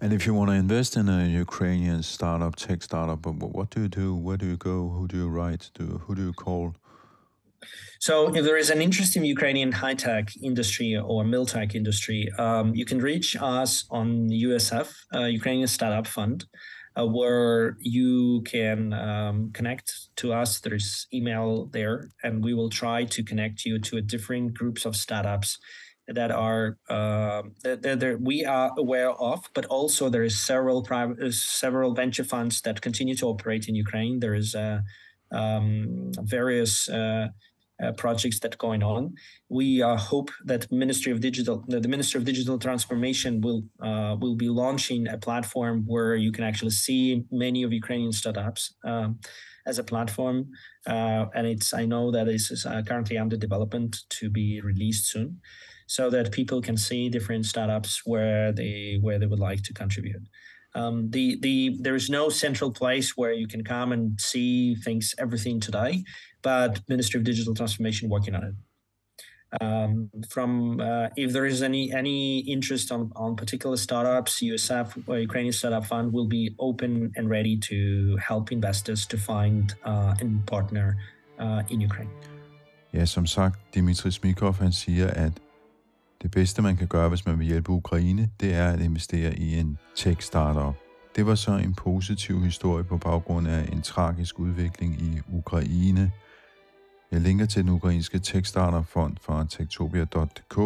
And 0.00 0.12
if 0.12 0.26
you 0.26 0.34
want 0.34 0.50
to 0.50 0.56
invest 0.56 0.96
in 0.96 1.08
a 1.08 1.26
Ukrainian 1.26 2.02
startup, 2.02 2.56
tech 2.56 2.82
startup, 2.82 3.24
what 3.26 3.70
do 3.70 3.82
you 3.82 3.88
do? 3.88 4.16
Where 4.16 4.38
do 4.38 4.46
you 4.46 4.56
go? 4.56 4.88
Who 4.88 5.06
do 5.06 5.16
you 5.16 5.28
write 5.28 5.70
to? 5.74 5.84
Who 6.04 6.14
do 6.14 6.22
you 6.22 6.32
call? 6.32 6.74
So, 7.98 8.34
if 8.34 8.42
there 8.42 8.56
is 8.56 8.70
an 8.70 8.80
interest 8.80 9.16
in 9.18 9.24
Ukrainian 9.24 9.70
high 9.70 9.98
tech 10.06 10.30
industry 10.42 10.96
or 10.96 11.24
mill 11.24 11.44
tech 11.44 11.74
industry, 11.74 12.20
um, 12.38 12.74
you 12.74 12.86
can 12.86 12.98
reach 12.98 13.36
us 13.38 13.84
on 13.90 14.30
USF, 14.30 14.88
uh, 15.14 15.24
Ukrainian 15.24 15.68
Startup 15.68 16.06
Fund, 16.06 16.46
uh, 16.98 17.06
where 17.06 17.76
you 17.80 18.42
can 18.42 18.92
um, 18.92 19.50
connect 19.52 20.08
to 20.16 20.32
us. 20.32 20.60
There's 20.60 21.06
email 21.12 21.66
there, 21.66 22.10
and 22.22 22.42
we 22.42 22.54
will 22.54 22.70
try 22.70 23.04
to 23.04 23.22
connect 23.22 23.64
you 23.64 23.78
to 23.80 24.00
different 24.00 24.54
groups 24.54 24.84
of 24.84 24.96
startups 24.96 25.58
that 26.08 26.30
are 26.30 26.76
uh, 26.88 27.42
that, 27.62 27.82
that, 27.82 28.20
we 28.20 28.44
are 28.44 28.72
aware 28.76 29.12
of, 29.12 29.44
but 29.54 29.64
also 29.66 30.08
there 30.08 30.24
is 30.24 30.40
several 30.40 30.82
private, 30.82 31.22
uh, 31.22 31.30
several 31.30 31.94
venture 31.94 32.24
funds 32.24 32.60
that 32.62 32.80
continue 32.80 33.14
to 33.16 33.26
operate 33.26 33.68
in 33.68 33.74
Ukraine. 33.74 34.18
There 34.18 34.34
is 34.34 34.54
uh, 34.54 34.80
um, 35.32 36.10
various 36.22 36.88
uh, 37.82 37.92
projects 37.92 38.40
that 38.40 38.54
are 38.54 38.58
going 38.58 38.82
on. 38.82 39.14
We 39.48 39.82
uh, 39.82 39.96
hope 39.96 40.30
that 40.44 40.70
Ministry 40.70 41.12
of 41.12 41.20
Digital, 41.20 41.64
the 41.66 41.88
Ministry 41.88 42.18
of 42.18 42.24
Digital 42.24 42.58
Transformation, 42.58 43.40
will 43.40 43.62
uh, 43.82 44.16
will 44.20 44.36
be 44.36 44.48
launching 44.48 45.08
a 45.08 45.18
platform 45.18 45.84
where 45.86 46.16
you 46.16 46.32
can 46.32 46.44
actually 46.44 46.70
see 46.70 47.24
many 47.30 47.62
of 47.62 47.72
Ukrainian 47.72 48.12
startups 48.12 48.74
um, 48.84 49.18
as 49.66 49.78
a 49.78 49.84
platform, 49.84 50.48
uh, 50.86 51.26
and 51.34 51.46
it's 51.46 51.72
I 51.72 51.84
know 51.86 52.10
that 52.10 52.26
this 52.26 52.50
is 52.50 52.66
uh, 52.66 52.82
currently 52.86 53.18
under 53.18 53.36
development 53.36 53.96
to 54.18 54.30
be 54.30 54.60
released 54.60 55.06
soon, 55.06 55.40
so 55.86 56.10
that 56.10 56.32
people 56.32 56.60
can 56.62 56.76
see 56.76 57.08
different 57.08 57.46
startups 57.46 58.02
where 58.04 58.52
they 58.52 58.98
where 59.00 59.18
they 59.18 59.26
would 59.26 59.40
like 59.50 59.62
to 59.64 59.72
contribute. 59.72 60.22
Um, 60.74 61.10
the 61.10 61.38
the 61.40 61.76
there 61.80 61.96
is 61.96 62.08
no 62.08 62.28
central 62.28 62.70
place 62.70 63.16
where 63.16 63.32
you 63.32 63.48
can 63.48 63.64
come 63.64 63.92
and 63.92 64.20
see 64.20 64.76
things 64.76 65.14
everything 65.18 65.60
today, 65.60 66.04
but 66.42 66.80
Ministry 66.88 67.18
of 67.18 67.24
Digital 67.24 67.54
Transformation 67.54 68.08
working 68.08 68.34
on 68.34 68.44
it. 68.44 68.54
Um, 69.60 70.10
from 70.28 70.80
uh, 70.80 71.08
if 71.16 71.32
there 71.32 71.44
is 71.44 71.60
any 71.62 71.92
any 71.92 72.40
interest 72.40 72.92
on 72.92 73.10
on 73.16 73.34
particular 73.34 73.76
startups, 73.76 74.40
USF 74.42 75.02
or 75.08 75.18
Ukrainian 75.18 75.52
Startup 75.52 75.84
Fund 75.84 76.12
will 76.12 76.28
be 76.28 76.54
open 76.60 77.10
and 77.16 77.28
ready 77.28 77.58
to 77.70 78.16
help 78.28 78.52
investors 78.52 79.06
to 79.06 79.16
find 79.18 79.74
uh, 79.84 80.14
and 80.20 80.46
partner 80.46 80.96
uh, 81.40 81.62
in 81.68 81.80
Ukraine. 81.80 82.10
Ja, 82.92 83.06
som 83.06 83.26
sagt, 83.26 83.58
Dimitri 83.74 84.10
Smikov 84.10 84.58
han 84.58 84.72
siger, 84.72 85.06
at 85.06 85.32
Det 86.22 86.30
bedste, 86.30 86.62
man 86.62 86.76
kan 86.76 86.86
gøre, 86.86 87.08
hvis 87.08 87.26
man 87.26 87.38
vil 87.38 87.46
hjælpe 87.46 87.70
Ukraine, 87.70 88.30
det 88.40 88.54
er 88.54 88.68
at 88.72 88.80
investere 88.80 89.38
i 89.38 89.58
en 89.58 89.78
tech-startup. 89.96 90.74
Det 91.16 91.26
var 91.26 91.34
så 91.34 91.56
en 91.56 91.74
positiv 91.74 92.42
historie 92.44 92.84
på 92.84 92.98
baggrund 92.98 93.48
af 93.48 93.68
en 93.72 93.82
tragisk 93.82 94.38
udvikling 94.38 95.02
i 95.02 95.20
Ukraine. 95.32 96.12
Jeg 97.12 97.20
linker 97.20 97.46
til 97.46 97.62
den 97.62 97.70
ukrainske 97.70 98.18
tekstarterfond 98.18 99.16
fra 99.22 99.46
techtopia.dk, 99.50 100.58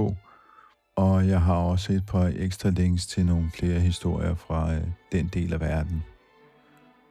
og 0.97 1.29
jeg 1.29 1.40
har 1.40 1.57
også 1.57 1.93
et 1.93 2.07
par 2.07 2.33
ekstra 2.37 2.71
links 2.71 3.07
til 3.07 3.27
nogle 3.27 3.51
flere 3.55 3.81
historier 3.81 4.35
fra 4.35 4.75
øh, 4.75 4.83
den 5.12 5.31
del 5.35 5.53
af 5.53 5.61
verden. 5.61 6.03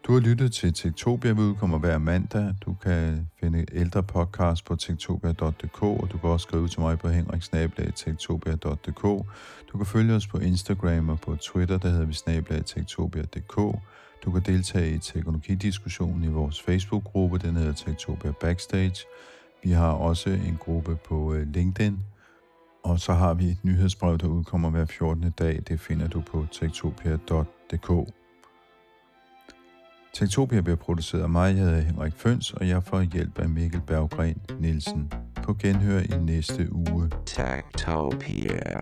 Du 0.08 0.14
har 0.14 0.20
lyttet 0.20 0.54
til 0.54 0.74
Tektopia, 0.74 1.32
vi 1.32 1.42
udkommer 1.42 1.78
hver 1.78 1.98
mandag. 1.98 2.56
Du 2.66 2.74
kan 2.74 3.30
finde 3.40 3.66
ældre 3.72 4.04
podcast 4.04 4.66
på 4.66 4.76
tektopia.dk, 4.76 5.84
og 5.84 6.08
du 6.12 6.18
kan 6.18 6.30
også 6.30 6.44
skrive 6.44 6.68
til 6.68 6.82
mig 6.82 7.00
på 7.00 7.10
henriksnabelag.tektopia.dk. 7.10 9.04
Du 9.72 9.78
kan 9.78 9.86
følge 9.86 10.14
os 10.14 10.28
på 10.28 10.38
Instagram 10.38 11.10
og 11.10 11.20
på 11.20 11.36
Twitter, 11.36 11.78
der 11.78 11.90
hedder 11.90 12.06
vi 12.06 12.14
snabelagtektopia.dk. 12.14 13.56
Du 14.26 14.32
kan 14.32 14.42
deltage 14.46 14.96
i 14.96 15.00
teknologidiskussionen 15.00 16.24
i 16.24 16.28
vores 16.28 16.62
Facebook-gruppe, 16.62 17.38
den 17.38 17.56
hedder 17.56 17.74
Tektopia 17.74 18.32
Backstage. 18.32 19.06
Vi 19.64 19.72
har 19.72 19.92
også 19.92 20.30
en 20.30 20.58
gruppe 20.60 20.98
på 21.08 21.34
øh, 21.34 21.48
LinkedIn, 21.54 22.00
og 22.84 23.00
så 23.00 23.14
har 23.14 23.34
vi 23.34 23.46
et 23.46 23.64
nyhedsbrev, 23.64 24.18
der 24.18 24.28
udkommer 24.28 24.70
hver 24.70 24.86
14. 24.86 25.32
dag. 25.32 25.64
Det 25.68 25.80
finder 25.80 26.08
du 26.08 26.22
på 26.22 26.46
tektopia.dk. 26.52 28.14
Tektopia 30.14 30.62
bliver 30.62 30.76
produceret 30.76 31.22
af 31.22 31.30
mig, 31.30 31.56
jeg 31.56 31.64
hedder 31.64 31.82
Henrik 31.82 32.14
Føns, 32.16 32.54
og 32.54 32.68
jeg 32.68 32.84
får 32.84 33.02
hjælp 33.02 33.40
af 33.40 33.50
Mikkel 33.50 33.82
Berggren 33.88 34.42
Nielsen. 34.60 35.12
På 35.44 35.54
genhør 35.54 36.00
i 36.00 36.18
næste 36.22 36.68
uge. 36.72 37.10
Tektopia. 37.26 38.82